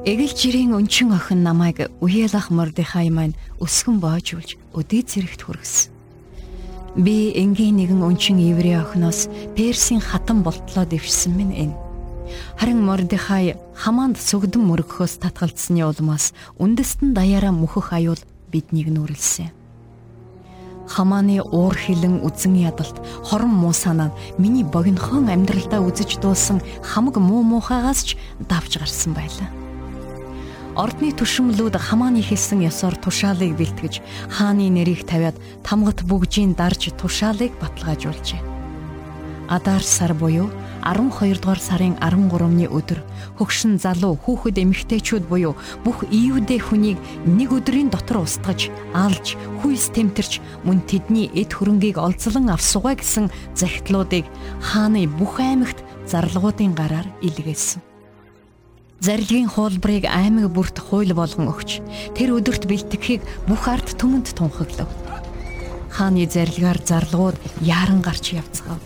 Эгэл 0.00 0.32
жирийн 0.32 0.72
өнчин 0.72 1.12
охин 1.12 1.44
намайг 1.44 1.92
Уялах 2.00 2.48
Мордехай 2.48 3.12
маань 3.12 3.36
өсгөн 3.60 4.00
боожулж 4.00 4.56
өдий 4.72 5.04
зэрэгт 5.04 5.44
хүргэсэн. 5.44 5.92
Би 6.96 7.36
энгийн 7.36 7.76
нэгэн 7.76 8.00
өнчин 8.00 8.40
еврей 8.40 8.80
охиноос 8.80 9.28
Персийн 9.52 10.00
хатан 10.00 10.40
болтлоо 10.40 10.88
дэвшсэн 10.88 11.36
минь 11.36 11.52
энэ. 11.52 11.76
Харин 12.56 12.80
Мордехай 12.80 13.60
хамаанд 13.76 14.16
сүгдэн 14.16 14.64
мөргөхөөс 14.64 15.20
татгалцсны 15.20 15.84
улмаас 15.84 16.32
үндэстэн 16.56 17.12
даяараа 17.12 17.52
мөхөх 17.52 17.92
аюул 17.92 18.24
биднийг 18.48 18.88
нүрэлсэн 18.88 19.52
хамааны 20.90 21.38
уур 21.44 21.76
хилэн 21.76 22.24
үзэн 22.26 22.56
ядалт 22.66 22.98
хорон 23.22 23.54
муу 23.54 23.70
санаа 23.76 24.10
миний 24.42 24.66
богинохон 24.66 25.30
амьдралдаа 25.30 25.86
үзэж 25.86 26.18
дуусан 26.18 26.58
хамаг 26.82 27.22
муу 27.22 27.46
муухайгаас 27.46 28.00
ч 28.02 28.18
давж 28.50 28.82
гарсан 28.82 29.14
байлаа. 29.14 29.59
Ордны 30.80 31.12
түшмлүүд 31.12 31.76
хамааны 31.76 32.24
хэлсэн 32.24 32.64
ёсоор 32.64 32.96
тушаалыг 32.96 33.52
бэлтгэж 33.52 34.00
хааны 34.32 34.72
нэрийг 34.72 35.04
тавиад 35.04 35.36
тамгат 35.60 36.08
бүгжийн 36.08 36.56
дарж 36.56 36.96
тушаалыг 36.96 37.52
баталгаажуулжээ. 37.60 38.40
Адар 39.52 39.84
сар 39.84 40.16
буюу 40.16 40.48
12 40.80 41.36
дугаар 41.36 41.60
сарын 41.60 42.00
13-ны 42.00 42.64
өдөр 42.72 43.04
хөгшин 43.36 43.76
залуу 43.76 44.16
хүүхэд 44.24 44.56
эмэгтэйчүүд 44.56 45.28
буюу 45.28 45.52
бүх 45.84 46.08
иудэ 46.08 46.56
хүнийг 46.64 46.96
нэг 47.28 47.52
өдрийн 47.52 47.92
дотор 47.92 48.24
устгаж, 48.24 48.72
алж, 48.96 49.36
хүйс 49.60 49.92
тэмтэрч 49.92 50.40
мөн 50.64 50.80
тэдний 50.88 51.28
эд 51.36 51.52
хөрөнгийг 51.60 52.00
олзлон 52.00 52.48
авсугаа 52.48 52.96
гэсэн 52.96 53.28
захидлуудыг 53.52 54.24
хааны 54.64 55.04
бүх 55.12 55.44
аймагт 55.44 55.84
зарлагуудын 56.08 56.72
гараар 56.72 57.04
илгээсэн. 57.20 57.89
Зарилгын 59.00 59.48
хуулбарыг 59.48 60.04
аймаг 60.04 60.52
бүрт 60.52 60.76
хууль 60.76 61.16
болгон 61.16 61.48
өгч 61.48 61.80
тэр 62.12 62.36
өдөрт 62.36 62.68
бэлтгэхийг 62.68 63.24
бүх 63.48 63.64
ард 63.64 63.96
түмэнд 63.96 64.36
тунхаглав. 64.36 64.92
Хааны 65.88 66.28
зарилгаар 66.28 66.84
зарлагууд 66.84 67.40
яаран 67.64 68.04
гарч 68.04 68.36
явцгаав 68.36 68.78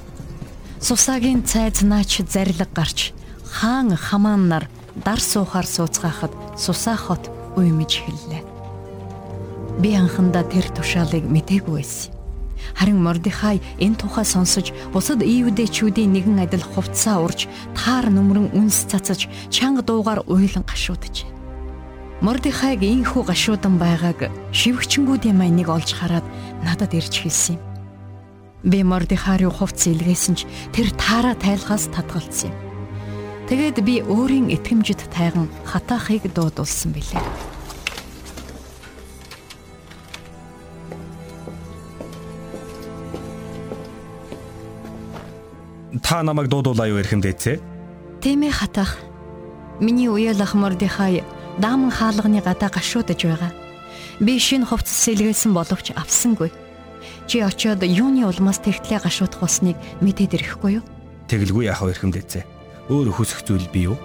Сусагийн 0.78 1.42
цайз 1.42 1.82
наач 1.82 2.22
зарилга 2.30 2.70
гарч 2.70 3.10
хаан 3.42 3.96
хамаан 3.96 4.46
нар 4.46 4.64
дар 4.94 5.18
суухаар 5.18 5.66
сууцгаахад 5.66 6.30
сусаа 6.56 6.94
хот 6.94 7.26
уймж 7.58 7.98
эхэллээ. 7.98 8.42
Би 9.82 9.98
анхандаа 9.98 10.46
тэр 10.46 10.70
тушаалыг 10.70 11.26
мтээгүй 11.26 11.74
байсан. 11.82 12.13
Харин 12.72 13.04
Мордихай 13.04 13.60
энэ 13.76 14.00
тухай 14.00 14.24
сонсож 14.24 14.72
бусад 14.90 15.20
иудээчүүдийн 15.20 16.10
нэгэн 16.16 16.42
адил 16.48 16.64
хувцаа 16.64 17.20
урж 17.20 17.44
таар 17.76 18.08
нүмрэн 18.08 18.56
үнс 18.56 18.88
цацаж 18.88 19.28
чанга 19.52 19.84
дуугаар 19.84 20.24
уйлан 20.24 20.64
гашуудж. 20.64 21.28
Мордихайг 22.24 22.80
ийхүү 22.80 23.28
гашуудан 23.28 23.76
байгааг 23.76 24.32
шивгчэнгүүдийн 24.56 25.36
май 25.36 25.50
нэг 25.52 25.68
олж 25.68 25.92
хараад 25.92 26.24
надад 26.64 26.96
ирж 26.96 27.20
хэлсэн 27.20 27.60
юм. 27.60 27.62
Би 28.64 28.80
Мордихарын 28.80 29.52
хувцс 29.52 29.92
илгээсэн 29.92 30.34
ч 30.38 30.48
тэр 30.72 30.88
таараа 30.96 31.36
тайлхаас 31.36 31.92
татгалцсан 31.92 32.48
юм. 32.48 32.56
Тэгээд 33.44 33.76
би 33.84 34.00
өөрийн 34.00 34.48
итгэмжид 34.48 35.04
тайган 35.12 35.52
хатаахыг 35.68 36.32
дуудулсан 36.32 36.96
билээ. 36.96 37.20
Та 46.04 46.22
намайг 46.22 46.52
дуудуулаа 46.52 46.86
юу 46.92 47.00
эрхэм 47.00 47.24
дээцээ? 47.24 47.56
Тийм 48.20 48.44
ээ 48.44 48.52
хатаах. 48.52 49.00
Миний 49.80 50.12
уяалах 50.12 50.52
Мордихай 50.54 51.24
дааман 51.58 51.90
хаалганы 51.90 52.44
гадаа 52.44 52.68
гашуудж 52.68 53.16
байгаа. 53.24 53.50
Би 54.20 54.38
шинэ 54.38 54.68
хувцс 54.68 54.92
сэлгээсэн 54.92 55.56
боловч 55.56 55.96
авсангүй 55.96 56.52
Чи 57.26 57.40
очиод 57.40 57.82
юуны 57.82 58.26
улмаас 58.28 58.60
тэгтлээ 58.60 59.00
гашуудах 59.00 59.40
болсныг 59.40 59.76
мэдээд 60.04 60.36
ирэхгүй 60.36 60.80
юу? 60.80 60.84
Тэгэлгүй 61.28 61.64
яхав 61.72 61.88
эрхэмдээцээ. 61.92 62.44
Өөр 62.92 63.08
хүсэх 63.16 63.40
зүйл 63.48 63.68
бий 63.72 63.88
юу? 63.88 63.96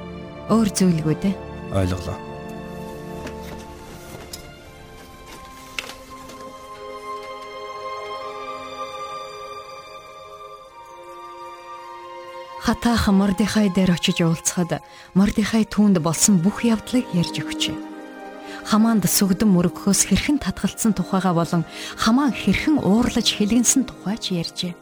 Өөр 0.48 0.72
зүйлгүй 0.72 1.16
дээ. 1.20 1.36
Ойлголоо. 1.76 2.29
Хатаах 12.70 13.10
Мордихай 13.10 13.74
дээр 13.74 13.98
очиж 13.98 14.22
уулзахад 14.22 14.86
Мордихай 15.18 15.66
түүнд 15.66 16.06
болсон 16.06 16.38
бүх 16.38 16.62
явдлыг 16.62 17.02
ярьж 17.18 17.42
өгчээ 17.42 17.74
хамаанд 18.70 19.10
сүгдэн 19.10 19.50
мөрөгхөөс 19.50 20.06
хэрхэн 20.06 20.38
татгалцсан 20.38 20.94
тухайга 20.94 21.34
болон 21.34 21.66
хамаа 21.98 22.30
хэрхэн 22.30 22.78
уурлаж 22.78 23.26
хэлгэнсэн 23.26 23.90
тухайч 23.90 24.38
ярьжээ. 24.38 24.78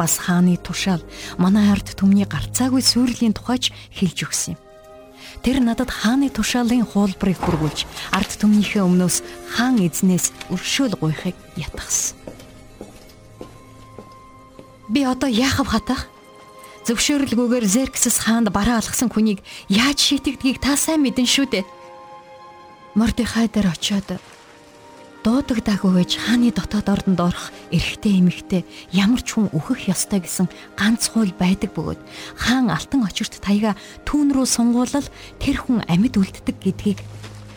бас 0.00 0.16
хааны 0.24 0.56
тушаал 0.56 1.04
манай 1.36 1.68
ард 1.68 1.92
түмний 2.00 2.24
гарцаагүй 2.24 2.80
сүрлийн 2.80 3.36
тухайч 3.36 3.76
хэлж 3.92 4.18
өгсөн 4.24 4.56
юм. 4.56 4.60
Тэр 5.44 5.60
надад 5.60 5.92
хааны 5.92 6.32
тушаалын 6.32 6.80
хуулбарыг 6.80 7.36
хүргүүлж 7.44 7.84
ард 8.16 8.40
түмнийхээ 8.40 8.80
өмнөөс 8.80 9.20
хаан 9.52 9.84
эзнээс 9.84 10.32
өршөөл 10.48 10.96
гуйхыг 10.96 11.36
ятгсан. 11.60 12.16
Би 14.88 15.04
одоо 15.04 15.28
яахав 15.28 15.68
хатах? 15.68 16.15
Зөвшөөрлгүйгээр 16.86 17.66
Зерксис 17.66 18.22
хаанд 18.22 18.54
бараа 18.54 18.78
алгасан 18.78 19.10
хүнийг 19.10 19.42
яаж 19.66 19.98
шийтгдгийг 19.98 20.62
та 20.62 20.78
сайн 20.78 21.02
мэдэн 21.02 21.26
шүү 21.26 21.46
дээ. 21.50 21.64
Мордихай 22.94 23.50
дээр 23.50 23.74
очиод 23.74 24.22
дуудагдаагүй 25.26 26.06
гэж 26.06 26.10
хааны 26.22 26.54
дотоод 26.54 26.86
ордонд 26.86 27.18
орох 27.18 27.50
эрэгтэй 27.74 28.22
эмэгтэй 28.22 28.62
ямар 28.94 29.18
ч 29.18 29.34
хүн 29.34 29.50
өөхөх 29.50 29.90
ёстой 29.90 30.22
гэсэн 30.22 30.46
ганц 30.78 31.10
хууль 31.10 31.34
байдаг 31.34 31.74
бөгөөд 31.74 31.98
хаан 32.38 32.70
алтан 32.70 33.02
очирт 33.02 33.34
таяга 33.42 33.74
түүн 34.06 34.30
рүү 34.30 34.46
сунгуулал 34.46 35.10
тэр 35.42 35.58
хүн 35.66 35.82
амьд 35.90 36.14
үлддэг 36.14 36.56
гэдгийг 36.62 37.02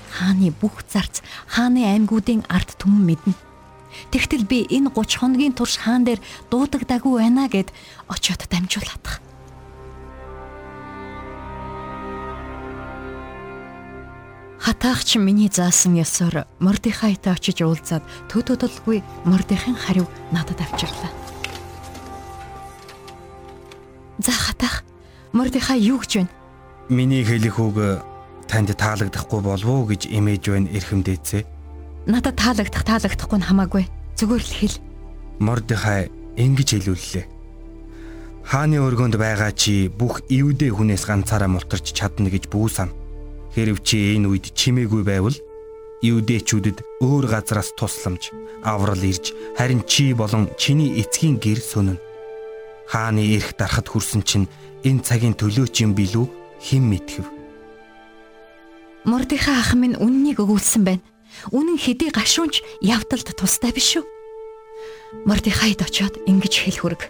хааны 0.09 0.49
бүх 0.57 0.81
зарц 0.89 1.21
хааны 1.45 1.85
аймагуудын 1.85 2.49
ард 2.49 2.73
түмэн 2.81 3.05
мэднэ. 3.05 3.48
Тэгтэл 4.11 4.45
би 4.45 4.65
энэ 4.69 4.89
30 4.93 5.19
хоногийн 5.19 5.53
турш 5.53 5.81
хаан 5.81 6.05
дээр 6.05 6.21
дуудагдаагүй 6.49 7.13
байна 7.19 7.47
гэд 7.49 7.69
очиод 8.07 8.45
дамжуулах. 8.49 9.21
Хатаагч 14.59 15.15
миний 15.15 15.49
заасан 15.49 15.95
ёсоор 15.97 16.45
Мордихайтай 16.59 17.33
очиж 17.33 17.63
уулзаад 17.63 18.03
төдөдөлгүй 18.29 19.01
Мордихын 19.25 19.73
хариу 19.73 20.05
надад 20.35 20.61
авчирлаа. 20.61 21.09
За 24.19 24.31
хатаах 24.31 24.83
Мордихай 25.31 25.79
юу 25.79 25.97
гэж 26.03 26.11
байна? 26.21 26.31
Миний 26.89 27.23
хэлэх 27.23 27.57
үг 27.57 28.03
танд 28.51 28.69
таалагдахгүй 28.75 29.41
болов 29.41 29.69
уу 29.69 29.85
гэж 29.87 30.11
имэж 30.11 30.43
байна 30.51 30.69
эрхэмдээцээ. 30.75 31.58
Надад 32.09 32.41
таалагдах 32.41 32.81
таалагдахгүй 32.89 33.37
нь 33.37 33.45
хамаагүй. 33.45 33.85
Зүгээр 34.17 34.41
л 34.41 34.53
хэл. 34.57 34.77
Мордихай 35.37 36.09
ингэж 36.41 36.69
хэлүүллээ. 36.81 37.25
Хааны 38.49 38.81
өргөнд 38.81 39.13
байгаа 39.13 39.53
чи 39.53 39.93
бүх 39.93 40.25
ивдээ 40.25 40.73
хүнээс 40.73 41.05
ганцаараа 41.05 41.45
мултарч 41.53 41.93
чадна 41.93 42.33
гэж 42.33 42.49
бүү 42.49 42.65
сан. 42.65 42.89
Хэрв 43.53 43.85
чи 43.85 44.17
энэ 44.17 44.25
үед 44.25 44.57
чимээгүй 44.57 45.05
байвал 45.05 45.37
Юудэчүүдэд 45.99 47.03
өөр 47.03 47.25
газраас 47.27 47.75
тусламж 47.75 48.31
аврал 48.63 49.03
ирж 49.03 49.35
харин 49.59 49.83
чи 49.83 50.15
болон 50.15 50.47
чиний 50.55 50.95
эцгийн 51.03 51.35
гэр 51.37 51.59
сөнөн. 51.59 51.99
Хааны 52.87 53.35
эрх 53.35 53.53
дарахад 53.59 53.91
хүрсэн 53.91 54.23
чинь 54.23 54.47
энэ 54.87 55.03
цагийн 55.03 55.35
төлөө 55.35 55.67
чинь 55.67 55.91
билүү 55.91 56.25
хэн 56.63 56.83
мэдхэв. 56.87 57.27
Мордихай 59.03 59.59
ах 59.59 59.75
минь 59.75 59.99
үннийг 59.99 60.39
өгүүлсэн 60.39 60.83
байна. 60.87 61.03
Үнэн 61.51 61.77
хэдий 61.79 62.11
гашуунч 62.11 62.61
явдалд 62.81 63.31
тустай 63.35 63.71
биш 63.71 63.97
үү? 63.99 64.05
Мордихайд 65.25 65.81
очиод 65.81 66.21
ингэж 66.29 66.53
хэл 66.65 66.79
хүрэг. 66.81 67.01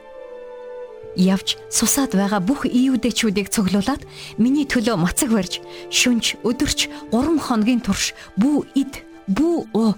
Явж 1.17 1.57
сусаад 1.67 2.13
байгаа 2.15 2.39
бүх 2.39 2.69
ийүдэчүүдийг 2.69 3.49
цуглуулад 3.49 4.05
миний 4.37 4.63
төлөө 4.63 4.95
мацаг 4.95 5.33
барьж 5.33 5.59
шүнж 5.89 6.39
өдөрч 6.45 6.87
3 7.11 7.39
хоногийн 7.41 7.81
турш 7.81 8.13
бүү 8.37 8.57
ид 8.77 9.03
бүү 9.27 9.57
уу 9.73 9.93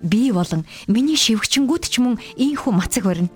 би 0.00 0.30
болон 0.32 0.64
миний 0.86 1.16
шивгчэнгүүд 1.16 1.84
ч 1.88 1.98
мөн 2.00 2.20
ийхүү 2.36 2.72
мацаг 2.72 3.04
барина. 3.04 3.32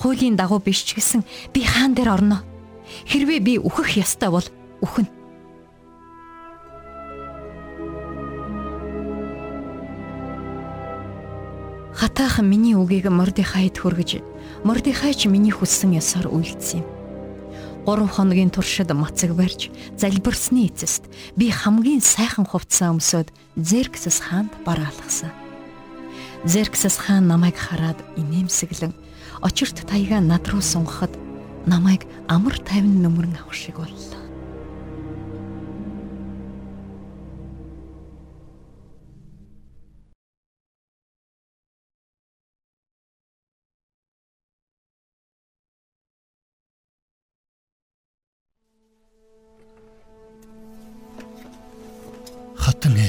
Хуулийн 0.00 0.36
дагуу 0.36 0.60
биш 0.60 0.84
ч 0.84 0.96
гэсэн 0.96 1.24
би 1.52 1.64
хаан 1.64 1.96
дээр 1.96 2.14
орно. 2.14 2.44
Хэрвээ 3.08 3.40
би 3.40 3.54
үхэх 3.58 4.00
ёстой 4.00 4.30
бол 4.30 4.46
үхэн 4.80 5.08
хатаахан 12.00 12.48
миний 12.48 12.72
үгийг 12.80 13.12
Мордихайд 13.12 13.76
хүргэж 13.76 14.24
Мордихай 14.64 15.12
ч 15.12 15.28
миний 15.28 15.52
хүссэн 15.52 15.92
ёсоор 16.00 16.32
үйлдсэн 16.32 16.80
юм. 16.80 16.88
3 17.84 18.08
хоногийн 18.08 18.48
туршид 18.48 18.88
мацаг 18.96 19.36
барьж 19.36 19.68
залбирсны 20.00 20.72
эцэст 20.72 21.04
би 21.36 21.52
хамгийн 21.52 22.00
сайхан 22.00 22.48
хувцас 22.48 22.88
өмсөд 22.88 23.28
Зерксэс 23.52 24.16
хаанд 24.32 24.48
бараалгасан. 24.64 25.28
Зерксэс 26.48 26.96
хаан 26.96 27.28
намайг 27.28 27.60
хараад 27.60 28.00
инээмсэглэн 28.16 28.96
очирт 29.44 29.84
таяга 29.84 30.24
над 30.24 30.48
руу 30.48 30.64
сунгахад 30.64 31.12
намайг 31.68 32.08
амар 32.32 32.56
тайван 32.64 33.04
нөмрөн 33.04 33.36
авах 33.44 33.52
шиг 33.52 33.76
боллоо. 33.76 34.29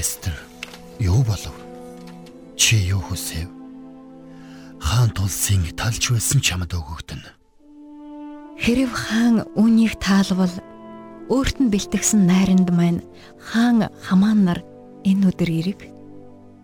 Эстер 0.02 0.34
юу 0.98 1.22
болов? 1.22 1.54
Чи 2.58 2.76
юу 2.90 3.02
хүсэв? 3.06 3.46
Хаан 4.82 5.14
тулсын 5.14 5.62
талж 5.78 6.10
байсан 6.10 6.42
чамд 6.42 6.74
өгөгдөн. 6.74 7.22
Хэрв 8.58 8.90
хаан 8.98 9.46
үүнийг 9.54 10.02
таалвал 10.02 10.58
өөрт 11.30 11.62
нь 11.62 11.70
бэлтгэсэн 11.70 12.26
найранд 12.26 12.74
маань 12.74 13.06
хаан 13.38 13.94
хамаан 14.02 14.42
нар 14.42 14.60
энэ 15.06 15.30
өдөр 15.30 15.50
ирэг. 15.54 15.86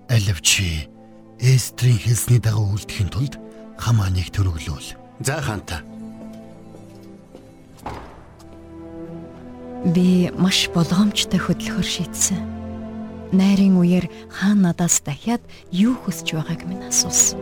Алив 0.10 0.42
чи 0.42 0.90
Эстрийн 1.38 2.02
хэлсний 2.02 2.42
дагуу 2.42 2.74
үлдэхин 2.74 3.14
тулд 3.14 3.38
хамааныг 3.78 4.34
төрөглөөл. 4.34 4.98
За 5.22 5.38
хаанта. 5.46 5.86
Би 9.94 10.34
маш 10.34 10.74
болгоомжтой 10.74 11.38
хөдөлгөөр 11.38 11.86
шийдсэн 11.86 12.57
найрын 13.32 13.76
үеэр 13.80 14.06
хаан 14.32 14.64
надаас 14.64 15.02
дахиад 15.04 15.42
юу 15.72 15.96
хүсэж 15.96 16.38
байгааг 16.38 16.62
минь 16.68 16.88
асуусан. 16.88 17.40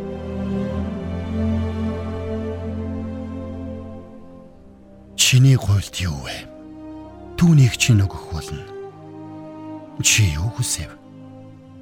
Чиний 5.15 5.58
гуйлд 5.58 5.95
юу 6.00 6.17
вэ? 6.26 6.38
Түүнийг 7.38 7.76
чи 7.78 7.93
нөгөх 7.93 8.30
болно. 8.32 8.63
Чи 10.02 10.30
юу 10.34 10.50
хүсэв? 10.54 10.91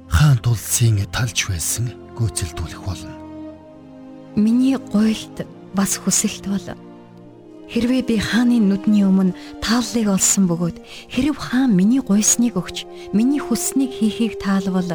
Хаан 0.08 0.38
тулсын 0.38 1.02
талж 1.12 1.48
байсан 1.50 1.92
гүйцэлдүүлэх 2.16 2.82
болно. 2.82 3.14
Миний 4.34 4.78
гуйлд 4.78 5.46
бас 5.74 5.98
хүсэлт 5.98 6.46
бол 6.50 6.66
Хэрвээ 7.72 8.02
би 8.04 8.16
хааны 8.20 8.60
нүдний 8.60 9.08
өмнө 9.08 9.32
тааллыг 9.64 10.06
олсон 10.12 10.44
бөгөөд 10.46 10.76
хэрв 11.08 11.36
хаан 11.40 11.72
миний 11.72 12.04
гуйсныг 12.04 12.60
өгч 12.60 12.84
миний 13.16 13.40
хүсснийг 13.40 13.88
хийхийг 13.88 14.36
таалвал 14.36 14.94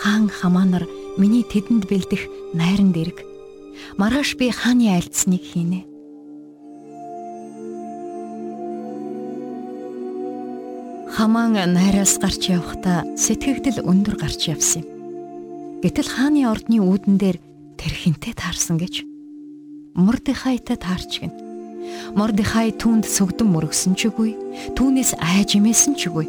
хаан 0.00 0.32
хамаанаар 0.32 0.88
миний 1.20 1.44
тэдэнд 1.44 1.84
бэлдэх 1.84 2.26
найранд 2.56 2.96
ирэг. 2.96 3.18
Маргааш 4.00 4.40
би 4.40 4.48
хааны 4.48 4.88
альцсныг 4.88 5.44
хийнэ. 5.44 5.84
Хамаан 11.16 11.56
найраас 11.72 12.16
гарч 12.20 12.52
явхдаа 12.52 13.04
сэтгэгдэл 13.16 13.84
өндөр 13.84 14.16
гарч 14.20 14.48
явсан 14.52 14.84
юм. 14.84 14.88
Гэтэл 15.80 16.08
хааны 16.08 16.44
ордны 16.44 16.80
үүдэн 16.80 17.16
дээр 17.16 17.38
тэр 17.76 17.92
хинтээ 17.92 18.36
таарсан 18.36 18.76
гэж 18.76 19.04
Мордехайтай 19.96 20.76
таарч 20.76 21.24
гин. 21.24 21.45
Мордехай 22.16 22.72
түүнд 22.74 23.04
сүгдэн 23.04 23.48
мөргсөн 23.50 23.94
ч 23.98 24.08
үгүй. 24.10 24.34
Түүнээс 24.74 25.18
айж 25.20 25.58
имээсэн 25.58 25.94
ч 25.98 26.08
үгүй. 26.08 26.26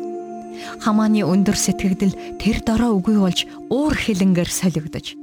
Хамааны 0.82 1.22
өндөр 1.24 1.58
сэтгэгдэл 1.58 2.42
тэр 2.42 2.58
дороо 2.66 2.98
үгүй 2.98 3.18
болж 3.22 3.46
уур 3.70 3.94
хилэнгээр 3.94 4.52
солигдож. 4.52 5.16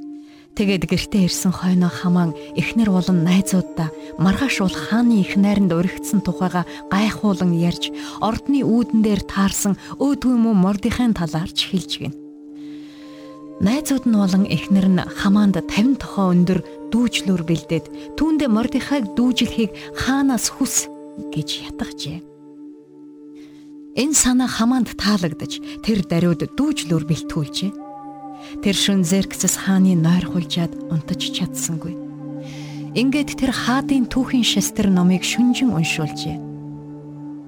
Тэгээд 0.55 0.87
гэртээ 0.87 1.27
ирсэн 1.27 1.51
хойноо 1.51 1.91
хамаан 1.91 2.31
эхнэр 2.55 2.95
болон 2.95 3.27
найзуудаа 3.27 3.91
маргааш 4.23 4.63
бол 4.63 4.77
хааны 4.87 5.27
их 5.27 5.35
найранд 5.35 5.75
уригдсан 5.75 6.23
тухайга 6.23 6.63
гайхуулан 6.95 7.59
ярьж 7.59 7.91
ордны 8.23 8.63
үүдэн 8.63 9.03
дээр 9.03 9.23
таарсан 9.27 9.75
өөдгүй 9.99 10.39
мө 10.39 10.55
мордихын 10.55 11.11
талаарч 11.11 11.75
хэлж 11.75 11.93
гин. 11.99 12.24
Найзууд 13.63 14.05
нь 14.11 14.19
болон 14.19 14.45
эхнэр 14.51 14.89
нь 14.91 15.07
хамаанд 15.07 15.63
50 15.63 16.03
тохоо 16.03 16.35
өндөр 16.35 16.61
дүүжлүр 16.91 17.47
бэлдээд 17.47 18.19
түүндээ 18.19 18.51
Мордихайг 18.51 19.15
дүүжлэхийг 19.15 19.71
хаанаас 19.95 20.51
хүс 20.51 20.91
гэж 21.31 21.71
ятгажээ. 21.71 22.19
Энэ 23.95 24.19
санаа 24.19 24.51
хамаанд 24.51 24.99
таалагдж 24.99 25.63
тэр 25.87 26.03
даруйд 26.03 26.51
дүүжлүр 26.59 27.07
бэлтгүүлжээ. 27.07 27.73
Тэр 28.59 28.75
шүн 28.75 29.07
Зерксэс 29.07 29.55
хааны 29.63 29.95
нойр 29.95 30.27
хулжаад 30.27 30.75
унтаж 30.91 31.23
чадсангүй. 31.23 31.95
Ингээд 32.99 33.39
тэр 33.39 33.55
хаадын 33.55 34.11
түүхийн 34.11 34.43
шестер 34.43 34.91
номыг 34.91 35.23
шүнжин 35.23 35.71
уншуулжээ. 35.71 36.54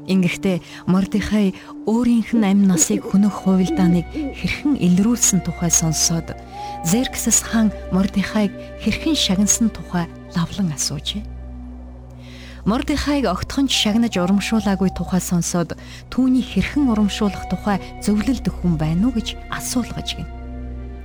Ингэхдээ 0.07 0.63
Мордихай 0.87 1.55
өөрийнх 1.91 2.31
нь 2.39 2.47
амь 2.47 2.65
насыг 2.71 3.03
хөнөх 3.03 3.43
хувилдааныг 3.43 4.07
хэрхэн 4.39 4.79
илрүүлсэн 4.79 5.43
тухай 5.43 5.71
сонсоод 5.71 6.39
Зерксэс 6.87 7.43
хаан 7.43 7.75
Мордихайг 7.91 8.55
хэрхэн 8.79 9.19
шагнасан 9.19 9.75
тухай 9.75 10.07
лавлан 10.39 10.71
асуужээ. 10.71 11.27
Мордихайг 12.67 13.27
огтхон 13.27 13.67
шагнаж 13.67 14.15
урамшуулаагүй 14.19 14.91
тухай 14.95 15.23
сонсоод 15.23 15.79
түүнийг 16.11 16.47
хэрхэн 16.51 16.91
урамшуулах 16.91 17.47
тухай 17.51 17.79
зөвлөлд 18.03 18.47
хүн 18.51 18.75
байна 18.79 19.11
уу 19.11 19.15
гэж 19.15 19.39
асуулгаж 19.51 20.19
гин. 20.19 20.27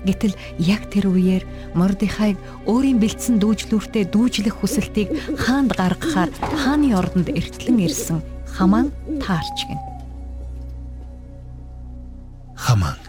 Гэтэл 0.02 0.34
яг 0.58 0.90
тэр 0.90 1.14
үеэр 1.14 1.46
Мордихайг 1.78 2.38
өөрийн 2.66 2.98
бэлдсэн 2.98 3.38
дүүжлүүртээ 3.38 4.10
дүүжлэх 4.10 4.58
хүсэлтийг 4.58 5.14
хаанд 5.38 5.78
гаргахаар 5.78 6.34
хааны 6.66 6.98
ордонд 6.98 7.30
эртлэн 7.30 7.78
ирсэн 7.86 8.26
Хаман 8.56 8.92
таарч 9.24 9.58
гин. 9.68 9.80
Хаман 12.56 13.00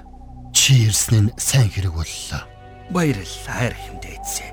чи 0.53 0.87
ирсэн 0.87 1.29
нь 1.29 1.35
сайн 1.37 1.69
хэрэг 1.71 1.93
боллоо. 1.93 2.43
Баярлалаа 2.95 3.73
эрхэмдээцээ. 3.73 4.51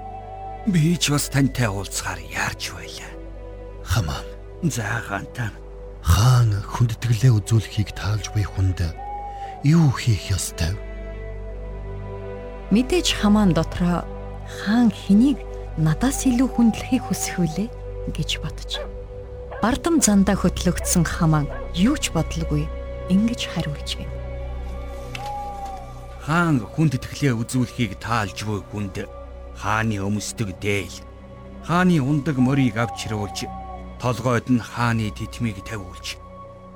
Би 0.71 0.97
ч 0.97 1.12
бас 1.13 1.30
тантай 1.30 1.67
уулзахаар 1.69 2.19
яарч 2.30 2.73
байлаа. 2.73 3.12
Хаман 3.84 4.25
За 4.63 4.99
гантаа 5.08 5.56
хаан 6.04 6.52
хүндэтгэлээ 6.67 7.32
үзүүлэхийг 7.32 7.95
таалж 7.95 8.28
буй 8.36 8.43
хүнд 8.43 8.91
юу 9.63 9.88
хийх 9.95 10.36
ёстой 10.36 10.75
вэ? 10.75 10.84
Мэдээж 12.75 13.23
хамаан 13.23 13.56
дотроо 13.56 14.04
хаан 14.60 14.91
хэнийг 14.91 15.39
надаас 15.80 16.28
илүү 16.28 16.49
хүндлэхийг 16.52 17.08
хүсэх 17.08 17.39
вүлээ 17.39 17.67
гэж 18.12 18.30
бодож. 18.43 18.84
Бардам 19.60 20.00
зандаа 20.00 20.39
хөтлөгдсөн 20.39 21.04
хамаан 21.04 21.52
юу 21.76 22.00
ч 22.00 22.15
бодлогүй 22.15 22.63
ингэж 23.12 23.52
хариулж 23.52 24.00
гин. 24.00 24.08
хаан 26.24 26.63
хүнд 26.63 26.95
итгэлээ 26.95 27.36
үзүүлэхийг 27.36 28.00
таалж 28.00 28.48
буй 28.48 28.63
хүнд 28.72 29.04
хааны 29.60 30.00
өмсдөг 30.00 30.56
дээл 30.63 31.04
хааны 31.67 32.00
ундаг 32.00 32.39
морийг 32.39 32.80
авч 32.80 33.12
хөрвүүлж 33.12 33.52
толгойд 34.00 34.48
нь 34.48 34.63
хааны 34.63 35.12
титмийг 35.12 35.60
тавиулж 35.67 36.15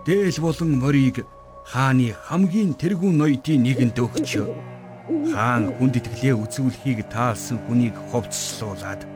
дээл 0.03 0.43
болон 0.43 0.71
морийг 0.83 1.23
хааны 1.63 2.11
хамгийн 2.27 2.75
тэргүүн 2.75 3.15
ноёдын 3.15 3.63
нэгэнд 3.63 3.95
өгч 3.95 4.29
хаан 5.31 5.71
хүнд 5.79 6.03
итгэлээ 6.03 6.35
үзүүлэхийг 6.35 6.99
таалсан 7.07 7.63
хүнийг 7.63 7.95
ховцслуулад 8.11 9.07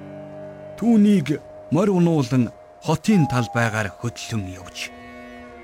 түүнийг 0.79 1.41
морь 1.75 1.91
унуулан 1.91 2.53
хотын 2.85 3.27
талбайгаар 3.31 3.89
хөдлөн 3.99 4.45
явж 4.53 4.91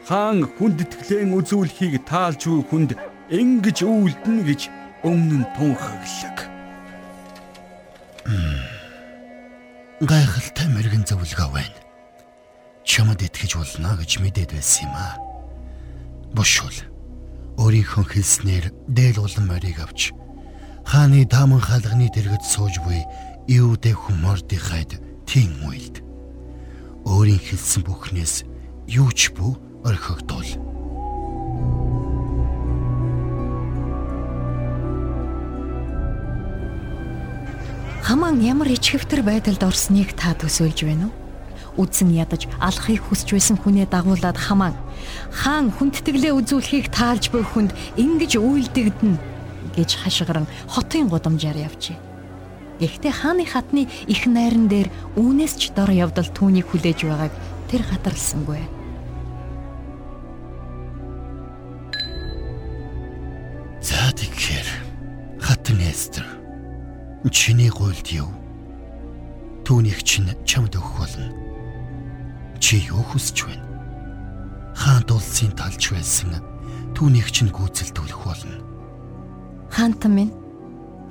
хаан 0.08 0.44
хүнд 0.60 0.84
итгэлэн 0.84 1.32
үзүүлэхийг 1.40 2.04
таалж 2.04 2.42
буй 2.52 2.62
хүнд 2.68 2.90
ингэж 3.32 3.78
үйлдэнэ 3.88 4.44
гэж 4.44 4.62
өмнө 5.08 5.44
нь 5.44 5.48
тунхаглаг. 5.56 6.38
Гайхалтай 10.04 10.68
мэрэгэн 10.68 11.08
зөвлөгөө 11.08 11.50
байна. 11.56 11.80
Чамд 12.84 13.24
итгэж 13.24 13.56
болно 13.56 13.96
гэж 13.96 14.20
мэдээд 14.20 14.52
байсан 14.52 14.92
юм 14.92 14.96
аа. 15.00 15.16
Бошул 16.36 16.76
өөрийнхөө 17.56 18.04
хэлснээр 18.12 18.66
дээл 18.92 19.24
улан 19.24 19.48
морийг 19.48 19.80
авч 19.80 20.12
хааны 20.84 21.24
дааман 21.24 21.64
хаалганы 21.64 22.12
дэргэд 22.12 22.44
сууж 22.44 22.84
буй 22.84 23.08
Иудэ 23.48 23.92
хүмүүрдийнхайд 23.96 25.00
тийм 25.28 25.64
уйлд. 25.64 26.03
Өөрийн 27.04 27.40
хэлсэн 27.40 27.84
бүхнээс 27.84 28.48
юу 28.88 29.12
ч 29.12 29.36
бүү 29.36 29.84
орхигдвол. 29.84 30.48
Хамаан 38.04 38.40
ямар 38.40 38.72
ичхэвтер 38.72 39.20
байдалд 39.20 39.64
орсныг 39.68 40.16
та 40.16 40.32
төсөөлж 40.32 40.80
байна 40.88 41.12
уу? 41.12 41.84
Үзэн 41.84 42.16
ядаж 42.16 42.48
алахыг 42.64 43.04
хүсч 43.04 43.36
байсан 43.36 43.58
хүнээ 43.60 43.92
дагуулад 43.92 44.38
хамаан 44.40 44.78
хаан 45.34 45.76
хүндэтгэлээ 45.76 46.32
үзүүлэхийг 46.38 46.88
таалж 46.94 47.34
буй 47.34 47.44
хүнд 47.44 47.76
ингэж 48.00 48.38
үйлдэгдэнэ 48.38 49.18
гэж 49.76 49.90
хашгиран 50.06 50.46
хотын 50.70 51.10
гудамжаар 51.10 51.58
явжээ. 51.68 52.13
Гэхдээ 52.84 53.14
хааны 53.16 53.46
хатны 53.48 53.88
их 54.12 54.28
найран 54.28 54.68
дээр 54.68 54.92
үүнээс 55.16 55.56
ч 55.56 55.72
дор 55.72 55.88
явдал 55.88 56.28
түүнийг 56.28 56.68
хүлээж 56.68 57.08
байгааг 57.08 57.34
тэр 57.72 57.82
хатарлсангүй. 57.88 58.60
За 63.80 64.12
тэгэхээр 64.12 64.68
хатан 65.40 65.80
эстер 65.80 66.28
чиний 67.32 67.72
гуйлд 67.72 68.08
юу? 68.12 68.28
Түүнийг 69.64 70.04
чинь 70.04 70.28
чамд 70.44 70.76
өгөх 70.76 71.00
болно. 71.00 71.32
Чи 72.60 72.84
юу 72.84 73.00
хүсэж 73.00 73.48
байна? 73.48 73.64
Хаан 74.76 75.08
дулсын 75.08 75.56
талч 75.56 75.96
байсан 75.96 76.36
түүнийг 76.94 77.32
чинь 77.32 77.48
гүйцэлдүүлэх 77.48 78.20
болно. 78.28 78.60
Хаантан 79.72 80.12
минь 80.12 80.43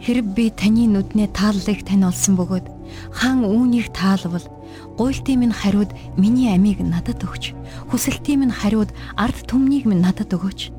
хэрэг 0.03 0.27
би 0.35 0.51
таны 0.51 0.91
нүднээ 0.91 1.31
тааллыг 1.31 1.87
тань 1.87 2.03
олсон 2.11 2.35
бөгөөд 2.35 2.67
хаан 3.15 3.47
үүнийг 3.47 3.95
таалвал 3.95 4.43
гуйлтын 4.99 5.38
минь 5.38 5.55
хариуд 5.55 5.95
миний 6.19 6.51
амийг 6.51 6.83
надад 6.83 7.23
өгч 7.23 7.55
хүсэлтийн 7.91 8.43
минь 8.43 8.55
хариуд 8.55 8.91
ард 9.15 9.38
түмнийг 9.47 9.87
минь 9.87 10.03
надад 10.03 10.35
өгөөч. 10.35 10.75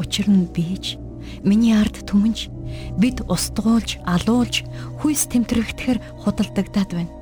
Учир 0.00 0.26
нь 0.32 0.48
бийж 0.48 0.96
миний 1.44 1.76
ард 1.76 2.00
түмэнж 2.08 2.48
бид 2.96 3.20
устгуулж 3.28 4.00
алуулж 4.08 4.64
хүйс 5.04 5.28
тэмтрэгдэхэр 5.30 5.98
худалдагдаад 6.24 6.90
байна. 6.96 7.12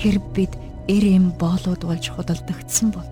Хэрв 0.00 0.22
бид 0.32 0.52
эрэм 0.88 1.36
боолууд 1.36 1.84
болж 1.84 2.08
худалдагдсан 2.08 2.90
бол 2.90 3.08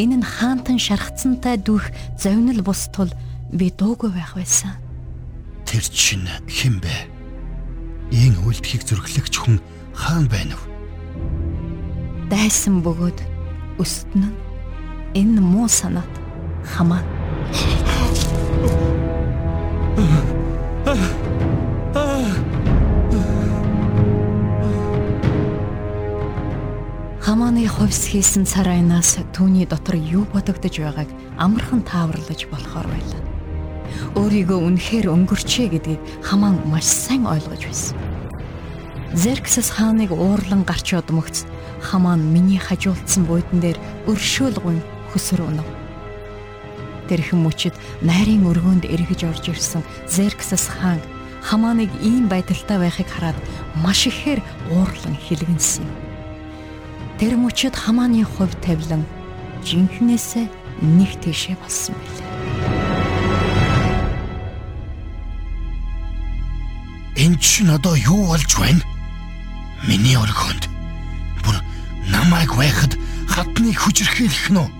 энэ 0.00 0.16
нь 0.22 0.26
хаантан 0.26 0.78
шархацсантай 0.80 1.60
дүүх 1.60 1.92
зовнил 2.18 2.64
бус 2.64 2.88
тул 2.90 3.10
би 3.52 3.70
дуугүй 3.70 4.10
байх 4.10 4.34
байсан. 4.34 4.83
Тэр 5.74 5.90
чинь 5.90 6.30
хэн 6.46 6.78
бэ? 6.78 7.10
Ийн 8.14 8.38
үлдэхийг 8.46 8.86
зөрглөгч 8.86 9.34
хүн 9.42 9.58
хаан 9.90 10.30
байна 10.30 10.54
уу? 10.54 10.70
Дайсан 12.30 12.78
бөгөөд 12.78 13.18
өстөн 13.82 14.30
нь 14.30 14.38
энэ 15.18 15.42
муу 15.42 15.66
санаат 15.66 16.06
хамаа. 16.62 17.02
Хамааны 27.18 27.66
ховс 27.66 28.14
хийсэн 28.14 28.46
царайнаас 28.46 29.18
түүний 29.34 29.66
дотор 29.66 29.98
юу 29.98 30.22
бодогдож 30.30 30.78
байгааг 30.78 31.10
амархан 31.34 31.82
тааварлаж 31.82 32.46
болохоор 32.46 32.86
байлаа. 32.86 33.33
Өөрийгөө 34.14 34.58
үнэхээр 34.62 35.10
өнгөрчээ 35.10 35.68
гэдгийг 35.74 36.02
хамаан 36.22 36.62
маш 36.70 36.86
сайн 36.86 37.26
ойлгож 37.26 37.66
байсан. 37.66 37.98
Зерксэс 39.10 39.74
хааныг 39.74 40.14
уурлан 40.14 40.62
гарч 40.62 40.94
одмогц 40.94 41.42
хамаан 41.82 42.22
миний 42.22 42.62
хажуулсан 42.62 43.26
буйдан 43.26 43.58
дээр 43.58 43.78
өршөөлгүй 44.06 44.78
хөсөр 45.10 45.40
өнөв. 45.50 45.68
Тэрхэн 47.10 47.42
мөчид 47.42 47.74
найрын 48.06 48.46
өргөөнд 48.46 48.86
эргэж 48.86 49.20
орж 49.26 49.44
ирсэн 49.50 49.82
Зерксэс 50.06 50.70
хаан 50.70 51.02
хамааныг 51.42 51.90
ийм 52.00 52.30
байдалтай 52.30 52.78
байхыг 52.78 53.10
хараад 53.10 53.38
маш 53.82 54.06
ихээр 54.06 54.40
уурлан 54.70 55.18
хилгэнсэн. 55.18 55.84
Тэр 57.18 57.34
мөчид 57.34 57.74
хамааны 57.74 58.24
хувь 58.24 58.54
тавилан 58.64 59.02
жинхнээсээ 59.66 60.46
нэг 60.96 61.10
тийшээ 61.22 61.58
болсон 61.60 61.94
байлаа. 61.98 62.23
Энд 67.34 67.42
чинь 67.42 67.68
одоо 67.74 67.96
юу 67.96 68.30
болж 68.30 68.46
байна? 68.54 68.78
Миний 69.88 70.14
оргонд 70.14 70.70
бүр 71.42 71.58
намайг 72.06 72.54
байхад 72.54 72.94
хатныг 73.26 73.74
хүчрхийлэх 73.74 74.54
нь 74.54 74.62
үү? 74.62 74.70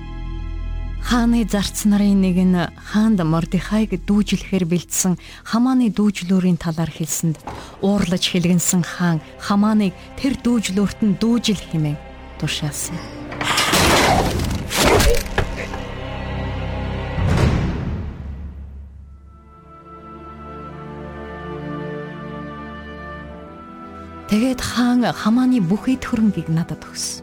Хааны 1.02 1.50
зарц 1.50 1.82
нарын 1.82 2.22
нэг 2.22 2.38
нь 2.38 2.54
хаанд 2.78 3.18
Мордихайг 3.26 3.98
дүүжлэхээр 4.06 4.70
бэлдсэн 4.70 5.18
Хамааны 5.50 5.90
дүүжлүүрийн 5.98 6.54
талаар 6.54 6.94
хэлсэнд 6.94 7.42
уурлаж 7.82 8.22
хэлгэнсэн 8.22 8.86
хаан 8.86 9.18
Хамааныг 9.42 9.90
тэр 10.14 10.38
дүүжлүүрт 10.38 11.02
нь 11.02 11.18
дүүжил 11.18 11.58
хэмээн 11.58 11.98
тушаасан. 12.38 13.23
Тэгээд 24.34 24.58
хаан 24.66 25.06
хамааны 25.06 25.62
бүх 25.62 25.86
эд 25.86 26.10
хөрөнгийг 26.10 26.50
надад 26.50 26.82
өгсөн. 26.82 27.22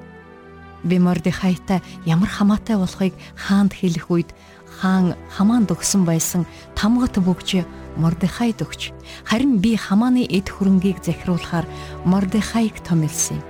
Би 0.88 0.95
Мордехайтай 0.95 1.84
ямар 2.08 2.32
хамаатай 2.32 2.80
болохыг 2.80 3.12
хаанд 3.36 3.76
хэлэх 3.76 4.08
үед 4.08 4.32
хаан 4.80 5.19
хамаанд 5.28 5.76
өгсөн 5.76 6.08
байсан 6.08 6.47
тамгат 6.71 7.19
бүгж 7.19 7.67
Мордехайд 8.00 8.63
өгч 8.63 8.95
харин 9.28 9.60
би 9.60 9.76
хамааны 9.76 10.24
эд 10.24 10.56
хөрөнгийг 10.56 11.04
захируулахаар 11.04 11.67
Мордехайг 12.08 12.80
томилсон 12.80 13.43
юм. 13.43 13.47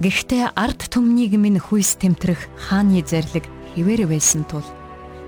Гэхдээ 0.00 0.56
ард 0.56 0.88
түмнийг 0.88 1.36
минь 1.36 1.60
хүйс 1.60 2.00
тэмтрэх 2.00 2.48
хааны 2.56 3.04
зарлиг 3.04 3.44
хിവэр 3.76 4.08
байсан 4.08 4.48
тул 4.48 4.64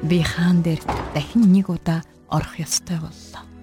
би 0.01 0.25
хаан 0.25 0.65
дээр 0.65 0.81
дахин 1.13 1.53
нэг 1.53 1.69
удаа 1.69 2.01
орох 2.33 2.57
ёстой 2.57 2.97
боллоо. 2.97 3.56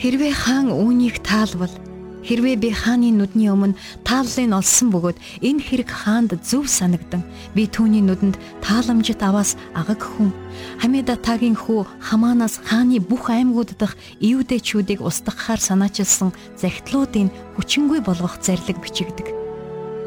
Хэрвээ 0.00 0.32
хаан 0.32 0.72
үүнийг 0.72 1.20
таалвал 1.20 1.76
хэрвээ 2.24 2.56
би 2.56 2.72
хааны 2.72 3.12
нүдний 3.12 3.52
өмнө 3.52 3.76
тааллыг 4.00 4.48
олсон 4.48 4.88
бөгөөд 4.96 5.20
энэ 5.44 5.60
хэрэг 5.60 5.92
хаанд 5.92 6.40
зөв 6.40 6.72
санагдан 6.72 7.20
би 7.52 7.68
түүний 7.68 8.00
нүдэнд 8.00 8.40
тааламжит 8.64 9.20
аваас 9.20 9.60
агаг 9.76 10.00
хүн 10.00 10.32
Хамида 10.80 11.20
тагийн 11.20 11.52
хүү 11.52 11.84
хамаанаас 12.00 12.64
хааны 12.64 12.96
бүх 12.96 13.28
аймагуд 13.28 13.76
дах 13.76 13.92
иудээчүүдийг 14.24 15.04
устгахаар 15.04 15.60
санаачилсан 15.60 16.32
захидлуудын 16.56 17.28
хүчингүй 17.60 18.00
болгох 18.00 18.40
зарлиг 18.40 18.80
бичигдэг. 18.80 19.28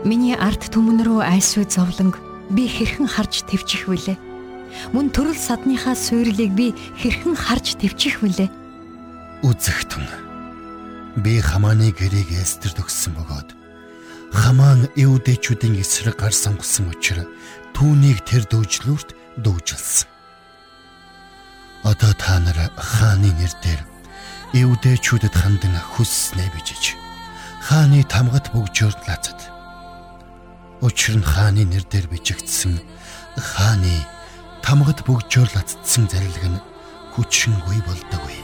Миний 0.10 0.34
арт 0.34 0.74
түмэн 0.74 1.06
рүү 1.06 1.22
айсвэ 1.22 1.70
зовлонг 1.70 2.18
би 2.50 2.66
хэрхэн 2.66 3.06
харж 3.06 3.46
твчих 3.46 3.86
вүлээ? 3.86 4.18
Мөн 4.90 5.14
төрөл 5.14 5.38
садныхаа 5.38 5.94
суйрлыг 5.94 6.50
би 6.58 6.74
хэрхэн 6.98 7.38
харж 7.38 7.78
твчих 7.78 8.26
вүлээ? 8.26 8.63
Үзэгтэн 9.44 10.08
би 11.20 11.44
хамааны 11.44 11.92
гэрээг 11.92 12.32
эстер 12.40 12.72
төгссөн 12.80 13.14
бөгөөд 13.20 13.50
хамаан 14.32 14.88
эвдэчүүдийн 14.96 15.78
эсрэг 15.84 16.16
гар 16.18 16.32
сонгосон 16.32 16.90
учраас 16.96 17.28
түүнийг 17.76 18.24
тэр 18.24 18.48
дүүжлүүрт 18.50 19.14
дүүжилсэн. 19.44 20.08
Одоо 21.84 22.14
та 22.16 22.40
нар 22.40 22.72
хааны 22.80 23.36
нэрээр 23.36 23.82
эвдэчүүдэд 24.56 25.36
хандан 25.36 25.76
хүсснээ 25.76 26.50
бижиж 26.56 26.96
хааны 27.68 28.02
тамгат 28.08 28.48
бөгжөөр 28.56 28.96
лацад. 29.08 29.40
Учир 30.82 31.20
нь 31.20 31.26
хааны 31.26 31.68
нэрээр 31.68 32.08
бичигдсэн 32.08 32.80
хааны 33.36 34.08
тамгат 34.64 35.04
бөгжөөр 35.04 35.50
лацдсан 35.52 36.08
зарилэг 36.08 36.46
нь 36.48 36.64
хүчингүй 37.14 37.80
болдоггүй. 37.84 38.43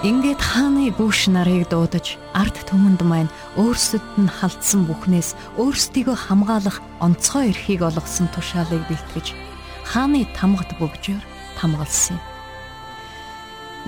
Ингээд 0.00 0.40
хааны 0.40 0.96
гүүш 0.96 1.28
нарыг 1.28 1.68
дуудаж 1.68 2.16
ард 2.32 2.56
түмэнд 2.64 3.04
маань 3.04 3.28
өөрсдөд 3.60 4.00
нь 4.16 4.32
халдсан 4.32 4.88
бүхнээс 4.88 5.36
өөрсдийгөө 5.60 6.16
хамгаалах 6.16 6.80
онцгой 7.04 7.52
эрхийг 7.52 7.84
олгосон 7.84 8.32
тушаалыг 8.32 8.80
бэлтгэж 8.88 9.36
хааны 9.84 10.24
тамгад 10.32 10.72
бөгжөөр 10.80 11.20
тамгалсан 11.60 12.16
юм. 12.16 12.24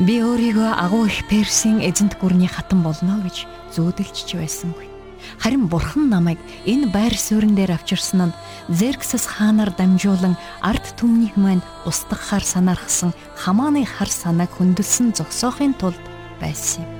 Би 0.05 0.21
өөрийгөө 0.21 0.85
агуу 0.85 1.09
их 1.09 1.25
Персийн 1.33 1.81
эзэнт 1.81 2.21
гүрний 2.21 2.53
хатан 2.53 2.85
болно 2.85 3.17
гэж 3.25 3.49
зүүдэлж 3.73 4.37
байсангүй. 4.37 4.92
Харин 5.39 5.67
бурхан 5.69 6.09
намайг 6.09 6.39
энэ 6.67 6.91
байр 6.93 7.15
суурин 7.17 7.55
дээр 7.55 7.77
авчирсан 7.77 8.31
нь 8.31 8.37
Зерксэс 8.71 9.27
хаанаар 9.27 9.71
дамжуулан 9.75 10.37
ард 10.61 10.85
түмнийг 10.99 11.35
маань 11.37 11.65
устгахаар 11.89 12.45
санаархсан 12.45 13.13
хамааны 13.37 13.83
хар 13.85 14.11
санааг 14.11 14.51
хөндлсөн 14.55 15.13
зогсоохын 15.19 15.75
тулд 15.75 16.01
байсан 16.41 16.85
юм. 16.85 16.91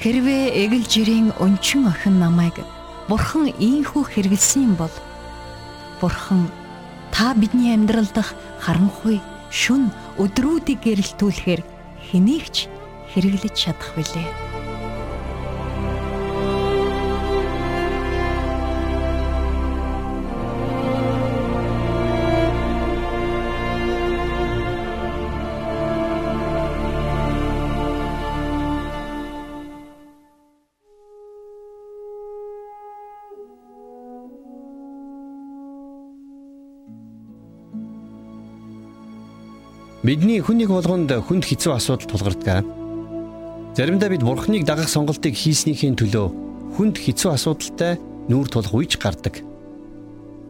Хэрвээ 0.00 0.44
эгэл 0.64 0.86
жирийн 0.88 1.28
өнчин 1.44 1.84
охин 1.84 2.16
намайг 2.20 2.56
бурхан 3.08 3.52
ийхүү 3.52 4.04
хэрэгэлсэн 4.08 4.62
юм 4.72 4.74
бол 4.80 4.94
бурхан 6.00 6.48
та 7.12 7.34
бидний 7.34 7.74
амьдрал 7.74 8.08
дах 8.14 8.32
харанхуй 8.64 9.20
шүн 9.50 9.92
өдрүүдийг 10.16 10.80
гэрэлтүүлэхээр 10.80 11.62
хэнийг 12.08 12.46
ч 12.54 12.72
хэрэглэж 13.12 13.54
чадах 13.58 13.92
билээ. 13.92 14.49
Бидний 40.10 40.42
хүнийг 40.42 40.74
болгонд 40.74 41.06
хүнд 41.22 41.46
хэцүү 41.46 41.70
асуудал 41.70 42.10
тулгардаг. 42.10 42.66
Заримдаа 43.78 44.10
бид 44.10 44.26
бурхныг 44.26 44.66
дагах 44.66 44.90
сонголтыг 44.90 45.38
хийснийхээ 45.38 45.94
төлөө 45.94 46.26
хүнд 46.74 46.98
хэцүү 46.98 47.30
асуудалтай 47.30 47.94
нүүр 48.26 48.50
тулах 48.50 48.74
үеч 48.74 48.98
гардаг. 48.98 49.38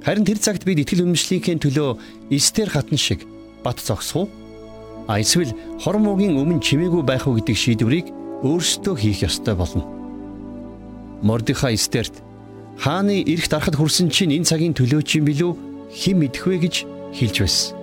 Харин 0.01 0.25
тэр 0.25 0.41
цагт 0.41 0.65
бид 0.65 0.81
итгэл 0.81 1.05
үнэмшлийнхээ 1.05 1.61
төлөө 1.61 2.33
эстер 2.33 2.73
хатан 2.73 2.97
шиг 2.97 3.29
бат 3.61 3.77
зогсов. 3.85 4.33
А 5.05 5.21
эсвэл 5.21 5.53
хормоогийн 5.85 6.41
өмнө 6.41 6.65
чимээгүй 6.65 7.05
байх 7.05 7.29
уу 7.29 7.37
гэдэг 7.37 7.53
шийдвэрийг 7.61 8.09
өөрсдөө 8.41 8.97
хийх 8.97 9.29
ёстой 9.29 9.61
болно. 9.61 9.85
Мордихай 11.21 11.77
эстерт 11.77 12.25
хааны 12.81 13.21
эрх 13.29 13.45
дарахад 13.53 13.77
хүрсэн 13.77 14.09
чинь 14.09 14.33
энэ 14.33 14.49
цагийн 14.49 14.73
төлөө 14.73 15.05
чинь 15.05 15.29
билүү 15.29 15.53
хэн 15.93 16.17
мэдэх 16.17 16.49
вэ 16.49 16.57
гэж 16.65 16.75
хэлж 17.13 17.37
байсан. 17.45 17.80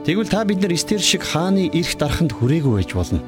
Тэгвэл 0.00 0.28
та 0.32 0.44
бид 0.44 0.62
нар 0.64 0.72
Эстер 0.72 1.00
шиг 1.00 1.20
хааны 1.20 1.68
эрх 1.68 1.92
дараханд 2.00 2.32
хүрээгүй 2.32 2.80
байж 2.80 2.90
болно. 2.96 3.20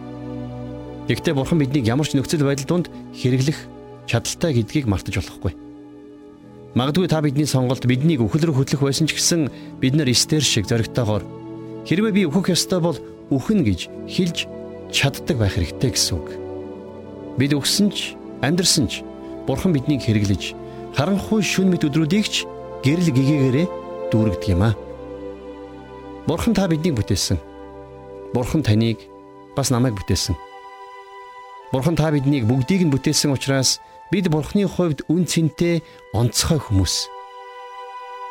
Гэхдээ 1.04 1.36
бурхан 1.36 1.60
биднийг 1.60 1.84
ямар 1.84 2.08
ч 2.08 2.16
нөхцөл 2.16 2.48
байдал 2.48 2.64
донд 2.64 2.86
хэрэглэх 3.12 3.68
чадaltaй 4.08 4.56
гэдгийг 4.56 4.88
мартаж 4.88 5.20
болохгүй. 5.20 5.52
Магадгүй 6.72 7.08
та 7.12 7.20
бидний 7.20 7.44
сонголт 7.44 7.84
биднийг 7.84 8.24
үхэл 8.24 8.48
рүү 8.48 8.64
хөтлөх 8.64 8.88
байсан 8.88 9.04
ч 9.04 9.20
гэсэн 9.20 9.52
бид 9.84 9.92
нар 9.92 10.08
Эстер 10.08 10.40
шиг 10.40 10.64
зоригтойгоор 10.64 11.20
хэрвээ 11.84 12.12
би 12.16 12.22
өөхөх 12.24 12.56
ёстой 12.56 12.80
бол 12.80 12.96
үхэн 13.28 13.68
гэж 13.68 13.92
хэлж 14.08 14.48
чаддаг 14.88 15.36
байх 15.36 15.60
хэрэгтэй 15.60 15.92
гэсэн 15.92 16.16
үг. 16.16 16.28
Бид 17.36 17.52
өгсөн 17.52 17.92
ч 17.92 18.16
амьдрсан 18.40 18.88
ч 18.88 19.04
бурхан 19.44 19.76
биднийг 19.76 20.00
хэрэглэж 20.08 20.56
харанхуй 20.96 21.44
шүн 21.44 21.68
мэт 21.68 21.84
өдрүүдийг 21.84 22.24
ч 22.32 22.48
гэрэл 22.80 23.12
гэгээгээрээ 23.12 23.66
дүүргдэг 24.08 24.56
юм 24.56 24.64
аа. 24.72 24.74
Бурхан 26.26 26.54
та 26.54 26.68
биднийг 26.70 26.94
бүтээсэн. 26.94 27.38
Бурхан 28.34 28.62
таныг 28.62 29.02
бас 29.56 29.74
намайг 29.74 29.98
бүтээсэн. 29.98 30.38
Бурхан 31.72 31.96
та 31.98 32.14
биднийг 32.14 32.46
бүгдийг 32.46 32.86
нь 32.86 32.92
бүтээсэн 32.94 33.34
учраас 33.34 33.82
бид 34.14 34.30
Бурханы 34.30 34.70
хувьд 34.70 35.02
үн 35.10 35.26
цэнтэй 35.26 35.82
онцгой 36.14 36.62
хүмүүс. 36.62 37.10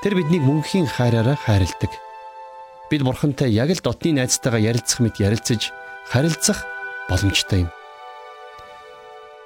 Тэр 0.07 0.13
биднийг 0.15 0.45
мөнхийн 0.45 0.87
хайраараа 0.87 1.35
хайрладаг. 1.35 1.91
Бид 2.87 3.01
Бурхантай 3.03 3.51
яг 3.51 3.75
л 3.75 3.83
дотны 3.83 4.15
найзтайгаа 4.15 4.61
ярилцах 4.61 5.03
мэт 5.03 5.19
ярилцаж 5.19 5.75
харилцах 6.07 6.63
боломжтой 7.11 7.67
юм. 7.67 7.69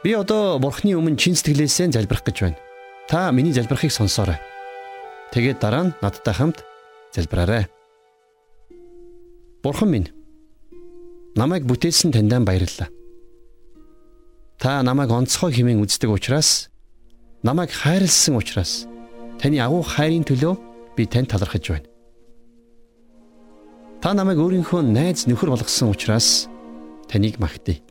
Би 0.06 0.14
одоо 0.14 0.62
Бурханы 0.62 0.94
өмнө 0.94 1.18
чин 1.18 1.34
сэтгэлээсээ 1.34 1.90
залбирах 1.98 2.22
гэж 2.22 2.38
байна. 2.46 2.62
Та 3.10 3.34
миний 3.34 3.58
залбирахыг 3.58 3.90
сонсоорой. 3.90 4.38
Тэгээд 5.34 5.58
дараа 5.64 5.90
нь 5.90 5.96
надтай 6.04 6.36
хамт 6.38 6.62
залбираарай. 7.10 7.66
Бурхан 9.66 9.90
минь 9.90 10.10
намайг 11.34 11.66
бүтээсэн 11.66 12.14
таньдаа 12.14 12.38
баярлалаа. 12.46 12.86
Та 14.62 14.86
намайг 14.86 15.10
онцгой 15.10 15.58
хэмээн 15.58 15.82
үздэг 15.82 16.06
учраас 16.14 16.70
намайг 17.42 17.74
хайрлсан 17.74 18.38
учраас 18.38 18.86
таны 19.42 19.58
агуу 19.58 19.82
хайрын 19.82 20.22
төлөө 20.22 20.54
би 20.94 21.10
танд 21.10 21.34
талархаж 21.34 21.66
байна. 21.66 21.90
Та 24.06 24.14
намайг 24.14 24.38
өөрийнхөө 24.38 24.86
найз 24.86 25.26
нөхөр 25.26 25.58
болгосон 25.58 25.90
учраас 25.90 26.46
таныг 27.10 27.42
магтъя. 27.42 27.82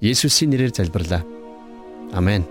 Есүсийн 0.00 0.48
нэрээр 0.48 0.72
залбирлаа. 0.72 1.28
Амен. 2.16 2.48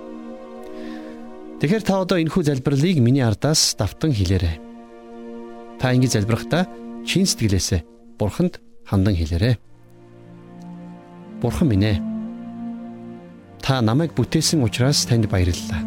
Тэгэхээр 1.57 1.81
та 1.81 1.97
одоо 2.05 2.21
энэхүү 2.21 2.45
залбирлыг 2.45 3.01
миний 3.01 3.25
ардаас 3.25 3.73
давтан 3.73 4.13
хэлээрэй. 4.13 4.61
Та 5.81 5.97
ингэ 5.97 6.13
залбирахдаа 6.13 6.69
чин 7.09 7.25
сэтгэлээсээ 7.25 7.92
Бурханд 8.23 8.61
хандан 8.87 9.15
хэлээрэй. 9.19 9.59
Бурхан 11.43 11.67
минь 11.67 11.83
ээ. 11.83 11.97
Та 13.59 13.81
намайг 13.83 14.15
бүтээсэн 14.15 14.63
учраас 14.63 15.03
танд 15.03 15.27
баярлалаа. 15.27 15.83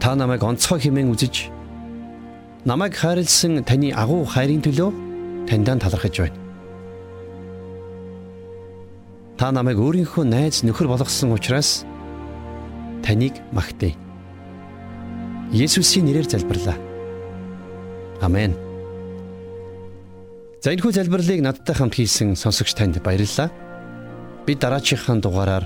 Та 0.00 0.16
намайг 0.16 0.40
онцгой 0.40 0.80
хэмээн 0.80 1.12
үзэж 1.12 1.52
намайг 2.64 2.96
хайрлсан 2.96 3.60
таны 3.68 3.92
агуу 3.92 4.24
хайрын 4.24 4.64
төлөө 4.64 4.88
таньдаа 5.44 5.76
талархаж 5.76 6.16
байна. 6.24 6.40
Та 9.36 9.52
намайг 9.52 9.76
өөрийнхөө 9.76 10.24
найз 10.24 10.64
нөхөр 10.64 10.88
болгосон 10.88 11.36
учраас 11.36 11.84
таныг 13.04 13.36
магтъя. 13.52 13.92
Есүсийн 15.52 16.08
нэрээр 16.08 16.28
залбирлаа. 16.32 16.80
Амен. 18.24 18.69
За 20.60 20.74
энэхүү 20.76 20.92
залбирлыг 20.92 21.40
надтай 21.40 21.72
хамт 21.72 21.96
хийсэн 21.96 22.36
сонсогч 22.36 22.76
танд 22.76 23.00
баярлалаа. 23.00 23.48
Бид 24.44 24.60
дараачихсан 24.60 25.24
дугаараар 25.24 25.64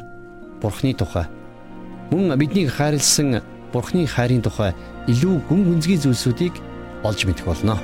Бурхны 0.63 0.95
тухай 0.95 1.27
мөн 2.15 2.39
биднийг 2.39 2.71
хайрлсан 2.71 3.43
Бурхны 3.75 4.07
хайрын 4.07 4.43
тухай 4.43 4.71
илүү 5.11 5.43
гүн 5.51 5.67
гүнзгий 5.67 5.99
зүйлсүүдийг 5.99 6.55
олж 7.03 7.27
мэдэх 7.27 7.43
болно. 7.43 7.75